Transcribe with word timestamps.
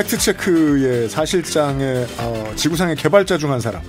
팩트체크의 0.00 1.08
사실장의 1.10 2.06
어, 2.18 2.52
지구상의 2.56 2.96
개발자 2.96 3.36
중 3.36 3.50
한 3.50 3.60
사람 3.60 3.82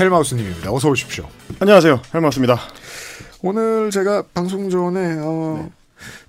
헬마우스님입니다. 0.00 0.72
어서 0.72 0.88
오십시오. 0.88 1.28
안녕하세요. 1.60 2.00
헬마우스입니다. 2.14 2.58
오늘 3.42 3.90
제가 3.90 4.22
방송 4.32 4.70
전에 4.70 5.18
어, 5.20 5.60
네. 5.64 5.70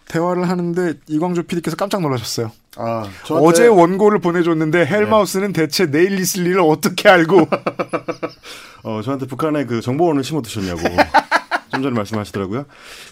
대화를 0.10 0.50
하는데 0.50 0.94
이광조 1.08 1.44
PD께서 1.44 1.76
깜짝 1.78 2.02
놀라셨어요. 2.02 2.52
아, 2.78 3.08
저한테... 3.26 3.48
어제 3.48 3.68
원고를 3.68 4.20
보내줬는데 4.20 4.86
헬마우스는 4.86 5.54
네. 5.54 5.62
대체 5.62 5.90
내일 5.90 6.20
있을 6.20 6.46
일을 6.46 6.60
어떻게 6.62 7.08
알고? 7.10 7.48
어, 8.84 9.02
저한테 9.04 9.26
북한의 9.28 9.66
그 9.68 9.82
정보원을 9.82 10.24
심어두셨냐고. 10.24 10.82
좀 11.70 11.84
전에 11.84 11.96
말씀하시더라고요. 11.96 12.66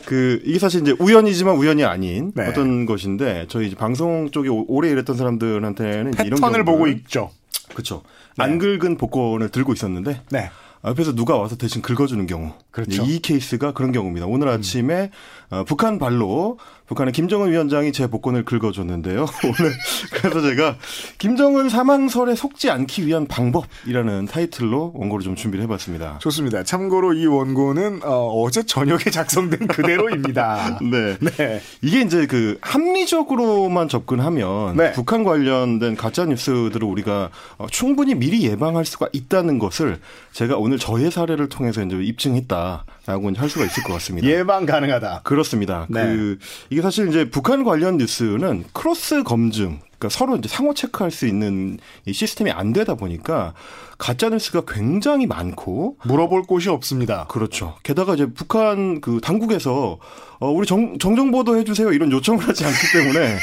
그 0.05 0.41
이게 0.43 0.59
사실 0.59 0.81
이제 0.81 0.95
우연이지만 0.99 1.55
우연이 1.55 1.83
아닌 1.83 2.31
네. 2.35 2.47
어떤 2.47 2.85
것인데 2.85 3.45
저희 3.49 3.73
방송 3.75 4.29
쪽에 4.31 4.49
오래 4.49 4.89
일했던 4.89 5.15
사람들한테는 5.17 6.13
이런 6.25 6.29
패턴을 6.29 6.65
보고 6.65 6.87
있죠. 6.87 7.31
그렇죠. 7.69 8.03
네. 8.37 8.43
안 8.43 8.57
긁은 8.57 8.97
복권을 8.97 9.49
들고 9.49 9.73
있었는데 9.73 10.21
네. 10.29 10.49
옆에서 10.85 11.13
누가 11.15 11.37
와서 11.37 11.57
대신 11.57 11.81
긁어주는 11.81 12.25
경우. 12.27 12.53
그렇죠. 12.71 13.03
이 13.03 13.19
케이스가 13.19 13.73
그런 13.73 13.91
경우입니다. 13.91 14.25
오늘 14.27 14.47
아침에 14.47 15.11
음. 15.49 15.57
어, 15.57 15.63
북한 15.63 15.99
발로 15.99 16.59
북한의 16.87 17.11
김정은 17.11 17.51
위원장이 17.51 17.91
제 17.91 18.07
복권을 18.07 18.45
긁어줬는데요. 18.45 19.25
오늘 19.43 19.73
그래서 20.13 20.41
제가 20.41 20.77
김정은 21.17 21.67
사망설에 21.67 22.35
속지 22.35 22.69
않기 22.69 23.05
위한 23.05 23.27
방법이라는 23.27 24.25
타이틀로 24.25 24.93
원고를 24.95 25.23
좀 25.23 25.35
준비를 25.35 25.63
해봤습니다. 25.65 26.19
좋습니다. 26.19 26.63
참고로 26.63 27.13
이 27.13 27.25
원고는 27.25 28.01
어, 28.03 28.49
제 28.51 28.63
저녁에 28.63 29.03
작성된 29.11 29.67
그대로입니다. 29.67 30.79
네. 30.89 31.17
네. 31.19 31.61
이게 31.81 32.01
이제 32.01 32.25
그 32.25 32.57
합리적으로만 32.61 33.89
접근하면 33.89 34.77
네. 34.77 34.93
북한 34.93 35.25
관련된 35.25 35.97
가짜 35.97 36.23
뉴스들을 36.23 36.87
우리가 36.87 37.29
어, 37.57 37.67
충분히 37.69 38.15
미리 38.15 38.43
예방할 38.43 38.85
수가 38.85 39.09
있다는 39.11 39.59
것을 39.59 39.99
제가 40.31 40.55
오늘 40.55 40.77
저의 40.77 41.11
사례를 41.11 41.49
통해서 41.49 41.83
이제 41.83 41.97
입증했다라고 41.97 43.33
할 43.35 43.49
수가 43.49 43.65
있을 43.65 43.83
것 43.83 43.93
같습니다. 43.93 44.25
예방 44.29 44.65
가능하다. 44.65 45.21
그렇습니다. 45.23 45.85
네. 45.89 46.05
그 46.05 46.37
이게 46.77 46.83
사실 46.83 47.09
이제 47.09 47.27
북한 47.27 47.63
관련 47.63 47.97
뉴스는 47.97 48.65
cross 48.71 49.23
검증, 49.23 49.79
그러니까 49.97 50.09
서로 50.09 50.35
이제 50.35 50.47
상호 50.47 50.75
체크할 50.75 51.09
수 51.09 51.25
있는 51.25 51.79
이 52.05 52.13
시스템이 52.13 52.51
안 52.51 52.71
되다 52.71 52.93
보니까 52.93 53.55
가짜 53.97 54.29
뉴스가 54.29 54.61
굉장히 54.67 55.25
많고 55.25 55.97
물어볼 56.05 56.43
곳이 56.43 56.69
없습니다. 56.69 57.25
그렇죠. 57.29 57.73
게다가 57.81 58.13
이제 58.13 58.27
북한 58.31 59.01
그 59.01 59.19
당국에서 59.23 59.97
어 60.39 60.51
우리 60.51 60.67
정 60.67 60.99
정정 60.99 61.31
보도해 61.31 61.63
주세요 61.63 61.91
이런 61.91 62.11
요청을 62.11 62.47
하지 62.47 62.63
않기 62.63 62.77
때문에 62.93 63.37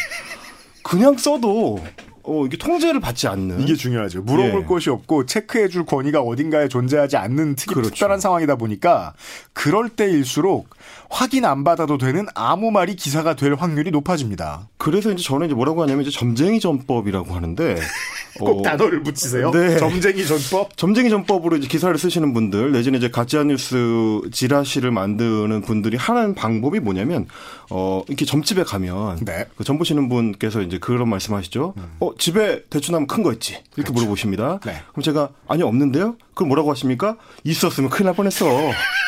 그냥 0.84 1.16
써도 1.16 1.82
어, 2.26 2.46
이게 2.46 2.56
통제를 2.56 3.00
받지 3.00 3.28
않는. 3.28 3.60
이게 3.60 3.74
중요하죠. 3.74 4.22
물어볼 4.22 4.62
예. 4.62 4.66
것이 4.66 4.88
없고 4.88 5.26
체크해줄 5.26 5.84
권위가 5.84 6.20
어딘가에 6.20 6.68
존재하지 6.68 7.16
않는 7.18 7.54
특히 7.54 7.74
그렇죠. 7.74 7.90
특별한 7.90 8.18
상황이다 8.18 8.56
보니까 8.56 9.12
그럴 9.52 9.90
때일수록 9.90 10.70
확인 11.14 11.44
안 11.44 11.62
받아도 11.62 11.96
되는 11.96 12.26
아무 12.34 12.72
말이 12.72 12.96
기사가 12.96 13.34
될 13.36 13.54
확률이 13.54 13.92
높아집니다. 13.92 14.68
그래서 14.78 15.12
이제 15.12 15.22
저는 15.22 15.46
이제 15.46 15.54
뭐라고 15.54 15.80
하냐면 15.84 16.02
이제 16.02 16.10
점쟁이 16.10 16.58
전법이라고 16.58 17.32
하는데 17.32 17.76
꼭 18.40 18.58
어, 18.58 18.62
단어를 18.62 19.04
붙이세요. 19.04 19.52
네. 19.52 19.76
점쟁이 19.78 20.26
전법? 20.26 20.76
점쟁이 20.76 21.10
전법으로 21.10 21.56
이제 21.56 21.68
기사를 21.68 21.96
쓰시는 21.96 22.34
분들 22.34 22.72
내지는 22.72 22.98
이제 22.98 23.10
가짜 23.10 23.44
뉴스 23.44 24.22
지라시를 24.32 24.90
만드는 24.90 25.62
분들이 25.62 25.96
하는 25.96 26.34
방법이 26.34 26.80
뭐냐면 26.80 27.28
어 27.70 28.02
이렇게 28.08 28.24
점집에 28.24 28.64
가면 28.64 29.24
네. 29.24 29.44
그점 29.56 29.78
보시는 29.78 30.08
분께서 30.08 30.62
이제 30.62 30.78
그런 30.78 31.08
말씀하시죠. 31.10 31.74
음. 31.76 31.96
어 32.00 32.10
집에 32.18 32.64
대추나무 32.70 33.06
큰 33.06 33.22
거 33.22 33.32
있지 33.32 33.52
이렇게 33.52 33.84
그렇죠. 33.84 33.92
물어보십니다. 33.92 34.58
네. 34.66 34.82
그럼 34.90 35.02
제가 35.04 35.28
아니 35.46 35.62
없는데요. 35.62 36.16
그럼 36.34 36.48
뭐라고 36.48 36.72
하십니까? 36.72 37.16
있었으면 37.44 37.88
큰일 37.88 38.06
날 38.06 38.16
뻔했어. 38.16 38.44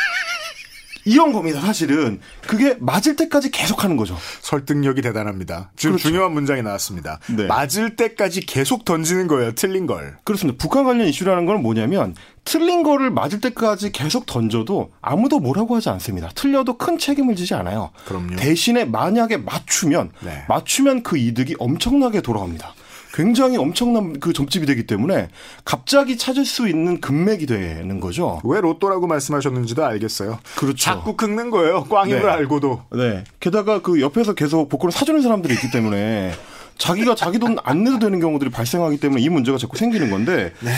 이런 1.06 1.32
겁니다, 1.32 1.60
사실은. 1.60 2.20
그게 2.46 2.76
맞을 2.80 3.16
때까지 3.16 3.50
계속 3.50 3.84
하는 3.84 3.96
거죠. 3.96 4.18
설득력이 4.42 5.00
대단합니다. 5.02 5.70
지금 5.76 5.92
그렇죠. 5.92 6.08
중요한 6.08 6.32
문장이 6.32 6.62
나왔습니다. 6.62 7.20
네. 7.28 7.46
맞을 7.46 7.96
때까지 7.96 8.40
계속 8.42 8.84
던지는 8.84 9.28
거예요, 9.28 9.52
틀린 9.52 9.86
걸. 9.86 10.16
그렇습니다. 10.24 10.58
북한 10.60 10.84
관련 10.84 11.06
이슈라는 11.06 11.46
건 11.46 11.62
뭐냐면, 11.62 12.14
틀린 12.44 12.82
거를 12.82 13.10
맞을 13.10 13.40
때까지 13.40 13.92
계속 13.92 14.26
던져도 14.26 14.92
아무도 15.00 15.38
뭐라고 15.38 15.76
하지 15.76 15.88
않습니다. 15.90 16.28
틀려도 16.34 16.76
큰 16.76 16.98
책임을 16.98 17.36
지지 17.36 17.54
않아요. 17.54 17.90
그럼요. 18.06 18.36
대신에 18.36 18.84
만약에 18.84 19.36
맞추면, 19.36 20.10
네. 20.20 20.44
맞추면 20.48 21.04
그 21.04 21.16
이득이 21.16 21.54
엄청나게 21.58 22.20
돌아옵니다. 22.20 22.74
굉장히 23.16 23.56
엄청난 23.56 24.20
그 24.20 24.34
점집이 24.34 24.66
되기 24.66 24.86
때문에 24.86 25.28
갑자기 25.64 26.18
찾을 26.18 26.44
수 26.44 26.68
있는 26.68 27.00
금맥이 27.00 27.46
되는 27.46 27.98
거죠. 27.98 28.42
왜 28.44 28.60
로또라고 28.60 29.06
말씀하셨는지도 29.06 29.86
알겠어요. 29.86 30.38
그렇죠. 30.56 30.76
자꾸 30.76 31.16
긁는 31.16 31.48
거예요. 31.48 31.84
꽝인 31.84 32.16
네. 32.16 32.20
걸 32.20 32.30
알고도. 32.30 32.82
네. 32.92 33.24
게다가 33.40 33.80
그 33.80 34.02
옆에서 34.02 34.34
계속 34.34 34.68
복권을 34.68 34.92
사주는 34.92 35.22
사람들이 35.22 35.54
있기 35.54 35.70
때문에 35.70 36.32
자기가 36.76 37.14
자기 37.14 37.38
돈 37.38 37.56
안 37.64 37.84
내도 37.84 37.98
되는 37.98 38.20
경우들이 38.20 38.50
발생하기 38.50 38.98
때문에 38.98 39.22
이 39.22 39.30
문제가 39.30 39.56
자꾸 39.56 39.78
생기는 39.78 40.10
건데 40.10 40.52
네. 40.60 40.70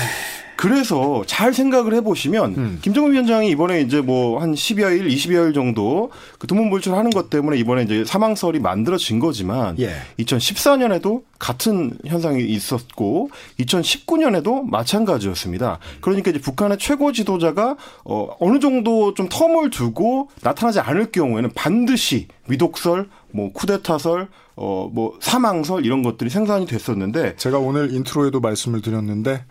그래서 0.58 1.22
잘 1.24 1.54
생각을 1.54 1.94
해보시면 1.94 2.54
음. 2.56 2.78
김정은 2.82 3.12
위원장이 3.12 3.48
이번에 3.48 3.80
이제 3.80 4.00
뭐 4.00 4.40
한 4.40 4.54
10여일, 4.54 5.08
20여일 5.08 5.54
정도 5.54 6.10
그 6.40 6.48
두문불출하는 6.48 7.10
것 7.10 7.30
때문에 7.30 7.56
이번에 7.56 7.82
이제 7.82 8.04
사망설이 8.04 8.58
만들어진 8.58 9.20
거지만 9.20 9.78
예. 9.78 9.92
2014년에도 10.18 11.22
같은 11.38 11.96
현상이 12.04 12.44
있었고 12.44 13.30
2019년에도 13.60 14.64
마찬가지였습니다. 14.68 15.78
그러니까 16.00 16.30
이제 16.30 16.40
북한의 16.40 16.78
최고 16.78 17.12
지도자가 17.12 17.76
어 18.04 18.28
어느 18.40 18.58
정도 18.58 19.14
좀 19.14 19.28
term을 19.28 19.70
두고 19.70 20.28
나타나지 20.42 20.80
않을 20.80 21.12
경우에는 21.12 21.50
반드시 21.54 22.26
위독설, 22.48 23.08
뭐 23.32 23.52
쿠데타설, 23.52 24.28
어 24.56 24.88
뭐 24.92 25.16
사망설 25.20 25.86
이런 25.86 26.02
것들이 26.02 26.30
생산이 26.30 26.66
됐었는데 26.66 27.36
제가 27.36 27.58
오늘 27.58 27.94
intro에도 27.94 28.40
말씀을 28.40 28.82
드렸는데 28.82 29.44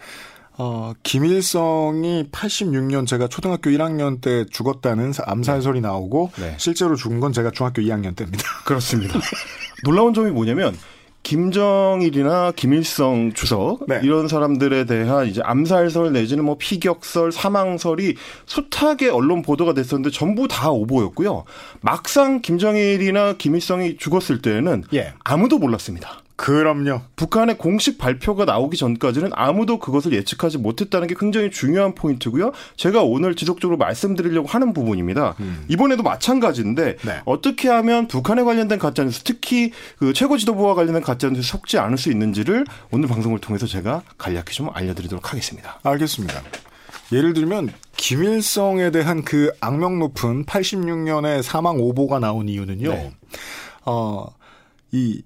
어, 0.59 0.93
김일성이 1.03 2.29
86년 2.31 3.05
제가 3.05 3.27
초등학교 3.27 3.69
1학년 3.69 4.21
때 4.21 4.43
죽었다는 4.45 5.13
암살설이 5.23 5.81
네. 5.81 5.87
나오고 5.87 6.31
네. 6.37 6.55
실제로 6.57 6.95
죽은 6.95 7.19
건 7.19 7.31
제가 7.31 7.51
중학교 7.51 7.81
2학년 7.81 8.15
때입니다. 8.15 8.43
그렇습니다. 8.65 9.19
놀라운 9.83 10.13
점이 10.13 10.31
뭐냐면 10.31 10.75
김정일이나 11.21 12.53
김일성 12.55 13.33
주석 13.33 13.85
네. 13.87 13.99
이런 14.01 14.27
사람들에 14.27 14.85
대한 14.85 15.27
이제 15.27 15.41
암살설 15.43 16.13
내지는 16.13 16.45
뭐 16.45 16.57
피격설, 16.57 17.31
사망설이 17.33 18.15
숱하게 18.45 19.09
언론 19.09 19.41
보도가 19.41 19.73
됐었는데 19.73 20.09
전부 20.09 20.47
다 20.47 20.71
오보였고요. 20.71 21.43
막상 21.81 22.41
김정일이나 22.41 23.33
김일성이 23.33 23.97
죽었을 23.97 24.41
때에는 24.41 24.85
예. 24.93 25.13
아무도 25.23 25.59
몰랐습니다. 25.59 26.21
그럼요. 26.37 27.01
북한의 27.15 27.57
공식 27.57 27.97
발표가 27.97 28.45
나오기 28.45 28.77
전까지는 28.77 29.31
아무도 29.33 29.79
그것을 29.79 30.13
예측하지 30.13 30.59
못했다는 30.59 31.07
게 31.07 31.15
굉장히 31.19 31.49
중요한 31.49 31.95
포인트고요. 31.95 32.51
제가 32.77 33.01
오늘 33.01 33.35
지속적으로 33.35 33.75
말씀드리려고 33.77 34.47
하는 34.47 34.71
부분입니다. 34.71 35.35
음. 35.39 35.65
이번에도 35.67 36.03
마찬가지인데 36.03 36.97
네. 37.03 37.21
어떻게 37.25 37.69
하면 37.69 38.07
북한에 38.07 38.43
관련된 38.43 38.77
가짜뉴스, 38.77 39.23
특히 39.23 39.71
그 39.97 40.13
최고 40.13 40.37
지도부와 40.37 40.75
관련된 40.75 41.01
가짜뉴스 41.01 41.41
속지 41.41 41.79
않을 41.79 41.97
수 41.97 42.11
있는지를 42.11 42.65
오늘 42.91 43.09
방송을 43.09 43.39
통해서 43.39 43.65
제가 43.65 44.03
간략히 44.19 44.53
좀 44.53 44.69
알려드리도록 44.71 45.31
하겠습니다. 45.31 45.79
알겠습니다. 45.81 46.43
예를 47.13 47.33
들면 47.33 47.73
김일성에 47.95 48.91
대한 48.91 49.23
그 49.23 49.51
악명 49.59 49.97
높은 49.97 50.45
86년에 50.45 51.41
사망 51.41 51.77
오보가 51.79 52.19
나온 52.19 52.47
이유는요. 52.47 52.89
네. 52.89 53.11
어, 53.85 54.27
이 54.91 55.23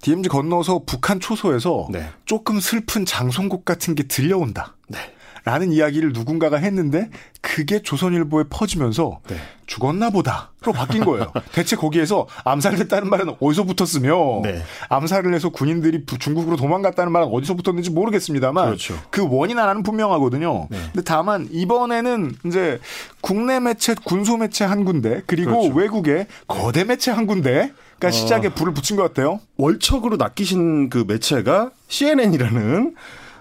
DMZ 0.00 0.28
건너서 0.28 0.82
북한 0.86 1.20
초소에서 1.20 1.88
네. 1.90 2.08
조금 2.24 2.60
슬픈 2.60 3.04
장송곡 3.04 3.64
같은 3.64 3.94
게 3.94 4.04
들려온다. 4.04 4.76
네. 4.88 4.98
라는 5.44 5.72
이야기를 5.72 6.12
누군가가 6.12 6.58
했는데 6.58 7.08
그게 7.40 7.80
조선일보에 7.80 8.44
퍼지면서 8.50 9.20
네. 9.28 9.36
죽었나 9.66 10.10
보다로 10.10 10.72
바뀐 10.74 11.04
거예요. 11.04 11.32
대체 11.52 11.74
거기에서 11.74 12.26
암살됐다는 12.44 13.08
말은 13.08 13.36
어디서 13.40 13.64
붙었으며 13.64 14.42
네. 14.42 14.62
암살을 14.90 15.32
해서 15.32 15.48
군인들이 15.48 16.04
중국으로 16.18 16.56
도망갔다는 16.56 17.12
말은 17.12 17.28
어디서 17.28 17.54
붙었는지 17.54 17.90
모르겠습니다만 17.90 18.66
그렇죠. 18.66 18.98
그 19.10 19.26
원인 19.26 19.58
하나는 19.58 19.82
분명하거든요. 19.82 20.68
네. 20.70 20.78
근데 20.92 21.02
다만 21.02 21.48
이번에는 21.50 22.36
이제 22.44 22.78
국내 23.22 23.58
매체 23.58 23.94
군소 23.94 24.36
매체 24.36 24.64
한 24.64 24.84
군데 24.84 25.22
그리고 25.26 25.60
그렇죠. 25.60 25.74
외국의 25.74 26.26
거대 26.46 26.84
매체 26.84 27.10
한 27.10 27.26
군데 27.26 27.72
그러니까 27.98 28.08
어, 28.08 28.10
시작에 28.10 28.48
불을 28.50 28.72
붙인 28.74 28.96
것 28.96 29.02
같아요. 29.02 29.40
월척으로 29.56 30.16
낚이신 30.16 30.88
그 30.88 31.04
매체가 31.06 31.70
CNN이라는 31.88 32.94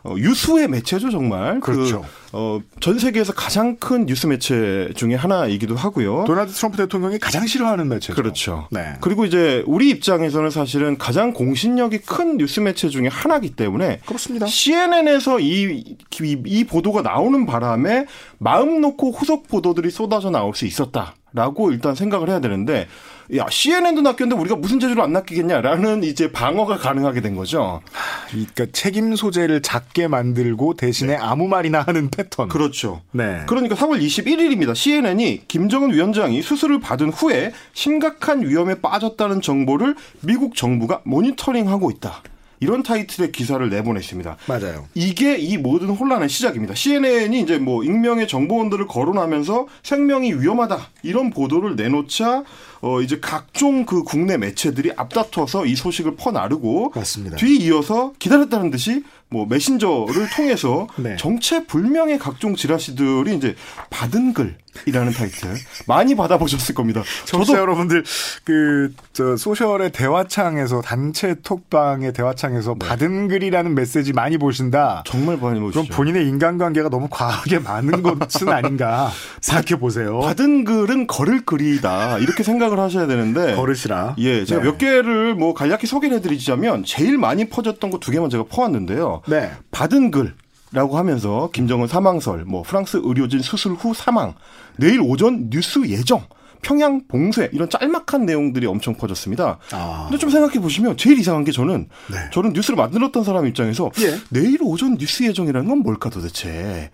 어, 0.04 0.16
유수의 0.16 0.70
매체죠 0.70 1.10
정말. 1.10 1.60
그렇죠. 1.60 2.02
그, 2.02 2.08
어, 2.32 2.62
전 2.80 2.98
세계에서 2.98 3.34
가장 3.34 3.76
큰 3.76 4.06
뉴스 4.06 4.26
매체 4.26 4.90
중에 4.96 5.16
하나이기도 5.16 5.76
하고요. 5.76 6.24
도널드 6.26 6.54
트럼프 6.54 6.78
대통령이 6.78 7.20
가장 7.20 7.46
싫어하는 7.46 7.90
매체죠. 7.90 8.16
그렇죠. 8.16 8.68
네. 8.72 8.94
그리고 9.02 9.26
이제 9.26 9.64
우리 9.68 9.90
입장에서는 9.90 10.50
사실은 10.50 10.98
가장 10.98 11.34
공신력이 11.34 12.00
큰 12.00 12.38
뉴스 12.38 12.62
매체 12.62 12.90
중에 12.90 13.08
하나이기 13.08 13.52
때문에 13.52 14.00
그렇습니다. 14.06 14.46
CNN에서 14.46 15.40
이, 15.40 15.96
이, 16.22 16.42
이 16.46 16.64
보도가 16.64 17.02
나오는 17.02 17.46
바람에 17.46 18.06
마음 18.38 18.82
놓고 18.82 19.12
후속 19.12 19.48
보도들이 19.48 19.90
쏟아져 19.90 20.30
나올 20.30 20.56
수 20.56 20.66
있었다 20.66 21.16
라고 21.34 21.72
일단 21.72 21.96
생각을 21.96 22.30
해야 22.30 22.40
되는데 22.40 22.88
야 23.36 23.46
CNN도 23.50 24.02
낚였는데 24.02 24.36
우리가 24.36 24.56
무슨 24.56 24.80
재주로 24.80 25.04
안 25.04 25.12
낚이겠냐라는 25.12 26.04
이제 26.04 26.32
방어가 26.32 26.78
가능하게 26.78 27.22
된 27.22 27.36
거죠. 27.36 27.82
그러니까 28.30 28.68
책임 28.72 29.16
소재를 29.16 29.62
작게 29.62 30.08
만들고 30.08 30.76
대신에 30.76 31.14
네. 31.14 31.20
아무 31.20 31.48
말이나 31.48 31.82
하는 31.82 32.10
패턴. 32.10 32.48
그렇죠. 32.48 33.02
네. 33.12 33.42
그러니까 33.48 33.76
3월 33.76 34.02
21일입니다. 34.02 34.74
CNN이 34.74 35.48
김정은 35.48 35.94
위원장이 35.94 36.42
수술을 36.42 36.80
받은 36.80 37.10
후에 37.10 37.52
심각한 37.74 38.48
위험에 38.48 38.76
빠졌다는 38.82 39.42
정보를 39.42 39.96
미국 40.22 40.56
정부가 40.56 41.02
모니터링하고 41.04 41.92
있다. 41.92 42.22
이런 42.60 42.84
타이틀의 42.84 43.32
기사를 43.32 43.70
내보냈습니다. 43.70 44.38
맞아요. 44.48 44.86
이게 44.96 45.38
이 45.38 45.58
모든 45.58 45.90
혼란의 45.90 46.30
시작입니다. 46.30 46.74
CNN이 46.74 47.42
이제 47.42 47.58
뭐 47.58 47.84
익명의 47.84 48.28
정보원들을 48.28 48.88
거론하면서 48.88 49.68
생명이 49.84 50.34
위험하다 50.34 50.88
이런 51.04 51.30
보도를 51.30 51.76
내놓자 51.76 52.44
어 52.82 53.02
이제 53.02 53.20
각종 53.20 53.86
그 53.86 54.04
국내 54.04 54.38
매체들이 54.38 54.92
앞다퉈서 54.96 55.66
이 55.66 55.76
소식을 55.76 56.16
퍼나르고 56.16 56.92
맞습니다. 56.96 57.38
뒤이어서 57.38 58.14
기다렸다는 58.20 58.70
듯이 58.70 59.04
뭐 59.30 59.46
메신저를 59.48 60.30
통해서 60.36 60.88
네. 60.98 61.16
정체 61.18 61.66
불명의 61.66 62.18
각종 62.20 62.56
지라시들이 62.56 63.36
이제 63.36 63.56
받은 63.90 64.34
글이라는 64.34 65.12
타이틀 65.14 65.56
많이 65.86 66.16
받아보셨을 66.16 66.74
겁니다. 66.76 67.04
저도 67.26 67.54
여러분들 67.58 68.04
그 68.44 68.94
저 69.18 69.36
소셜의 69.36 69.94
대화창에서 69.94 70.82
단체 70.82 71.34
톡방의 71.42 72.14
대화창에서 72.14 72.76
네. 72.80 72.88
받은 72.88 73.28
글이라는 73.30 73.74
메시지 73.74 74.14
많이 74.14 74.38
보신다. 74.38 75.02
정말 75.08 75.38
많이 75.38 75.60
보시죠. 75.60 75.82
그럼 75.82 75.96
본인의 75.96 76.28
인간관계가 76.28 76.90
너무 76.90 77.08
과하게 77.10 77.58
많은 77.58 78.04
것은 78.04 78.48
아닌가 78.50 79.10
생각해 79.42 79.80
보세요. 79.80 80.20
받은 80.20 80.66
글은 80.66 81.08
걸을 81.08 81.46
글이다 81.46 82.20
이렇게 82.20 82.44
생각을 82.44 82.78
하셔야 82.80 83.08
되는데 83.08 83.56
걸으시라. 83.56 84.16
예, 84.20 84.46
제가 84.46 84.62
네. 84.62 84.68
몇 84.68 84.78
개를 84.78 85.34
뭐 85.34 85.56
간략히 85.56 85.88
소개를 85.88 86.18
해드리자면 86.18 86.84
제일 86.86 87.18
많이 87.18 87.50
퍼졌던 87.50 87.90
거 87.90 87.98
두 87.98 88.12
개만 88.12 88.30
제가 88.30 88.44
퍼왔는데요. 88.48 89.17
네. 89.28 89.52
받은 89.72 90.12
글. 90.12 90.36
라고 90.74 90.98
하면서 90.98 91.50
김정은 91.54 91.88
사망설, 91.88 92.44
뭐 92.44 92.62
프랑스 92.62 93.00
의료진 93.02 93.40
수술 93.40 93.72
후 93.72 93.94
사망, 93.94 94.34
내일 94.76 95.00
오전 95.00 95.50
뉴스 95.50 95.88
예정, 95.88 96.28
평양 96.62 97.08
봉쇄 97.08 97.50
이런 97.54 97.70
짤막한 97.70 98.26
내용들이 98.26 98.66
엄청 98.66 98.96
퍼졌습니다. 98.96 99.60
아. 99.72 100.06
근데 100.10 100.18
좀 100.20 100.30
생각해 100.30 100.60
보시면 100.60 100.98
제일 100.98 101.20
이상한 101.20 101.46
게 101.46 101.54
저는 101.54 101.88
네. 102.12 102.18
저는 102.34 102.52
뉴스를 102.52 102.76
만들었던 102.76 103.24
사람 103.24 103.48
입장에서 103.48 103.92
예. 104.02 104.20
내일 104.30 104.58
오전 104.62 104.98
뉴스 104.98 105.24
예정이라는 105.24 105.70
건 105.70 105.80
뭘까 105.80 106.10
도대체. 106.10 106.92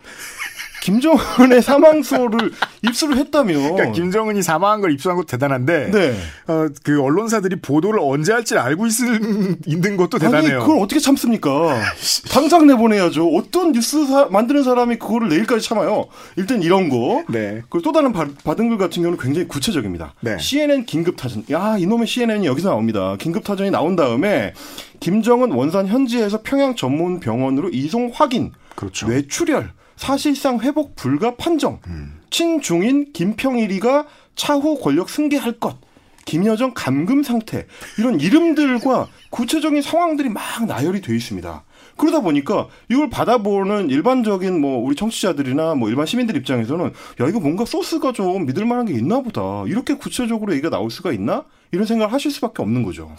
김정은의 0.84 1.62
사망설을 1.62 2.52
입수를 2.84 3.16
했다면 3.16 3.56
그러니까 3.56 3.92
김정은이 3.94 4.42
사망한 4.44 4.82
걸 4.82 4.92
입수한 4.92 5.16
것도 5.16 5.28
대단한데 5.28 5.92
네. 5.92 6.16
어, 6.48 6.68
그 6.84 7.02
언론사들이 7.02 7.62
보도를 7.62 8.02
언제 8.02 8.34
할지 8.34 8.58
알고 8.58 8.86
있을, 8.88 9.58
있는 9.66 9.96
것도 9.96 10.20
대단해요. 10.20 10.58
아니, 10.58 10.68
그걸 10.68 10.84
어떻게 10.84 11.00
참습니까? 11.00 11.50
당장 12.30 12.68
내보내야죠. 12.68 13.30
어떤 13.30 13.72
뉴스 13.72 14.06
사, 14.08 14.26
만드는 14.26 14.64
사람이 14.64 14.98
그거를 15.00 15.30
내일까지 15.30 15.66
참아요. 15.66 16.08
일단 16.36 16.62
이런 16.62 16.90
거. 16.90 17.24
네. 17.30 17.62
그리고 17.70 17.82
또 17.82 17.94
다른 17.94 18.12
바, 18.12 18.28
받은 18.44 18.68
글 18.68 18.78
같은 18.78 19.02
경우는 19.02 19.18
굉장히 19.18 19.48
구체적입니다. 19.48 20.16
네. 20.20 20.38
CNN 20.38 20.86
긴급 20.86 21.16
타전. 21.16 21.46
야, 21.52 21.78
이놈의 21.78 22.08
CNN이 22.08 22.46
여기서 22.46 22.70
나옵니다. 22.70 23.16
긴급 23.20 23.46
타전이 23.46 23.72
나온 23.72 23.96
다음에 23.96 24.54
김정은 25.00 25.54
원산 25.54 25.88
현지에서 25.88 26.42
평양 26.44 26.76
전문 26.76 27.22
병원으로 27.22 27.70
이송 27.70 28.12
확인. 28.14 28.52
그렇죠. 28.76 29.08
뇌출혈. 29.08 29.72
사실상 29.96 30.60
회복 30.60 30.96
불가 30.96 31.36
판정. 31.36 31.80
음. 31.88 32.20
친중인 32.30 33.14
김평일이가 33.14 34.08
차후 34.36 34.80
권력 34.80 35.10
승계할 35.10 35.60
것. 35.60 35.78
김여정 36.26 36.74
감금 36.74 37.22
상태. 37.22 37.68
이런 38.00 38.20
이름들과 38.20 39.08
구체적인 39.30 39.82
상황들이 39.82 40.30
막 40.30 40.42
나열이 40.66 41.02
돼 41.02 41.16
있습니다. 41.16 41.64
그러다 41.98 42.22
보니까 42.22 42.68
이걸 42.90 43.10
받아보는 43.10 43.90
일반적인 43.90 44.60
뭐 44.60 44.84
우리 44.84 44.96
청취자들이나 44.96 45.76
뭐 45.76 45.90
일반 45.90 46.06
시민들 46.06 46.36
입장에서는 46.38 46.86
야 46.86 47.28
이거 47.28 47.40
뭔가 47.40 47.66
소스가 47.66 48.14
좀 48.14 48.46
믿을 48.46 48.66
만한 48.66 48.86
게 48.86 48.94
있나 48.94 49.22
보다. 49.22 49.64
이렇게 49.68 49.96
구체적으로 49.96 50.54
얘기가 50.54 50.70
나올 50.70 50.90
수가 50.90 51.12
있나? 51.12 51.46
이런 51.72 51.86
생각을 51.86 52.14
하실 52.14 52.32
수밖에 52.32 52.62
없는 52.62 52.84
거죠. 52.84 53.16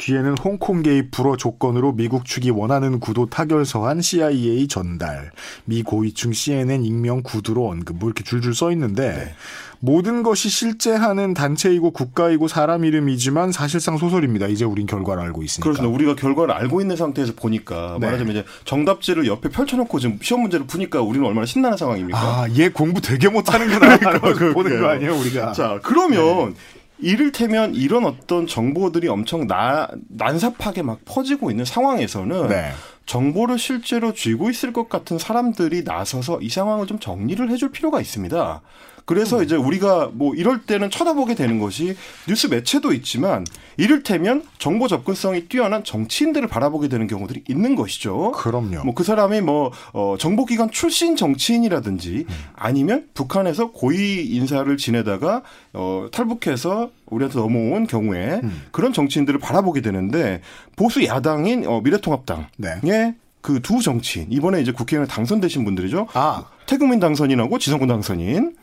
뒤에는 0.00 0.38
홍콩 0.38 0.82
개입 0.82 1.10
불허 1.10 1.36
조건으로 1.36 1.92
미국 1.92 2.24
측이 2.24 2.50
원하는 2.50 3.00
구도 3.00 3.26
타결서한 3.26 4.00
CIA 4.00 4.66
전달, 4.66 5.30
미 5.66 5.82
고위층 5.82 6.32
CNN 6.32 6.84
익명 6.84 7.22
구두로 7.22 7.68
언급, 7.68 7.98
뭐 7.98 8.08
이렇게 8.08 8.24
줄줄 8.24 8.54
써 8.54 8.72
있는데 8.72 9.12
네. 9.12 9.34
모든 9.78 10.22
것이 10.22 10.48
실제 10.48 10.94
하는 10.94 11.32
단체이고 11.34 11.90
국가이고 11.90 12.48
사람 12.48 12.84
이름이지만 12.84 13.52
사실상 13.52 13.96
소설입니다. 13.98 14.46
이제 14.46 14.64
우린 14.64 14.86
결과를 14.86 15.22
알고 15.22 15.42
있으니까. 15.42 15.64
그렇습니다. 15.64 15.94
우리가 15.94 16.16
결과를 16.16 16.54
알고 16.54 16.80
있는 16.80 16.96
상태에서 16.96 17.32
보니까 17.34 17.96
네. 18.00 18.06
말하자면 18.06 18.36
이제 18.36 18.44
정답지를 18.64 19.26
옆에 19.26 19.48
펼쳐놓고 19.48 19.98
지금 19.98 20.18
시험 20.22 20.42
문제를 20.42 20.66
푸니까 20.66 21.00
우리는 21.02 21.26
얼마나 21.26 21.46
신나는 21.46 21.76
상황입니까? 21.76 22.18
아, 22.18 22.46
얘 22.58 22.68
공부 22.68 23.00
되게 23.00 23.28
못하는구나. 23.28 23.98
그러니까, 24.00 24.52
보는 24.52 24.80
거. 24.80 24.88
아니에요, 24.88 25.14
우리가. 25.18 25.52
자, 25.52 25.78
그러면 25.82 26.54
이를테면 27.02 27.74
이런 27.74 28.04
어떤 28.04 28.46
정보들이 28.46 29.08
엄청 29.08 29.46
나, 29.46 29.88
난삽하게 30.08 30.82
막 30.82 31.00
퍼지고 31.04 31.50
있는 31.50 31.64
상황에서는 31.64 32.48
네. 32.48 32.72
정보를 33.06 33.58
실제로 33.58 34.14
쥐고 34.14 34.50
있을 34.50 34.72
것 34.72 34.88
같은 34.88 35.18
사람들이 35.18 35.82
나서서 35.82 36.40
이 36.40 36.48
상황을 36.48 36.86
좀 36.86 36.98
정리를 36.98 37.50
해줄 37.50 37.72
필요가 37.72 38.00
있습니다. 38.00 38.60
그래서 39.04 39.38
음. 39.38 39.44
이제 39.44 39.56
우리가 39.56 40.10
뭐 40.12 40.34
이럴 40.34 40.62
때는 40.62 40.90
쳐다보게 40.90 41.34
되는 41.34 41.58
것이 41.58 41.96
뉴스 42.28 42.46
매체도 42.46 42.92
있지만 42.92 43.44
이를테면 43.76 44.44
정보 44.58 44.86
접근성이 44.88 45.48
뛰어난 45.48 45.82
정치인들을 45.82 46.46
바라보게 46.48 46.88
되는 46.88 47.06
경우들이 47.06 47.44
있는 47.48 47.74
것이죠. 47.74 48.32
그럼요. 48.32 48.84
뭐 48.84 48.94
그 49.00 49.04
사람이 49.04 49.40
뭐 49.40 49.72
어, 49.94 50.16
정보기관 50.18 50.70
출신 50.72 51.16
정치인이라든지 51.16 52.26
아니면 52.54 53.06
북한에서 53.14 53.70
고위 53.70 54.26
인사를 54.26 54.76
지내다가 54.76 55.42
어, 55.72 56.08
탈북해서 56.12 56.90
우리한테 57.06 57.38
넘어온 57.38 57.86
경우에 57.86 58.40
음. 58.42 58.64
그런 58.72 58.92
정치인들을 58.92 59.40
바라보게 59.40 59.80
되는데 59.80 60.42
보수 60.76 61.02
야당인 61.06 61.66
어, 61.66 61.80
미래통합당의 61.80 62.48
네. 62.58 63.14
그두 63.40 63.80
정치인 63.80 64.26
이번에 64.28 64.60
이제 64.60 64.70
국회의원 64.70 65.08
당선되신 65.08 65.64
분들이죠. 65.64 66.08
아, 66.12 66.44
태국민 66.66 67.00
당선인하고 67.00 67.58
지성군 67.58 67.88
당선인. 67.88 68.54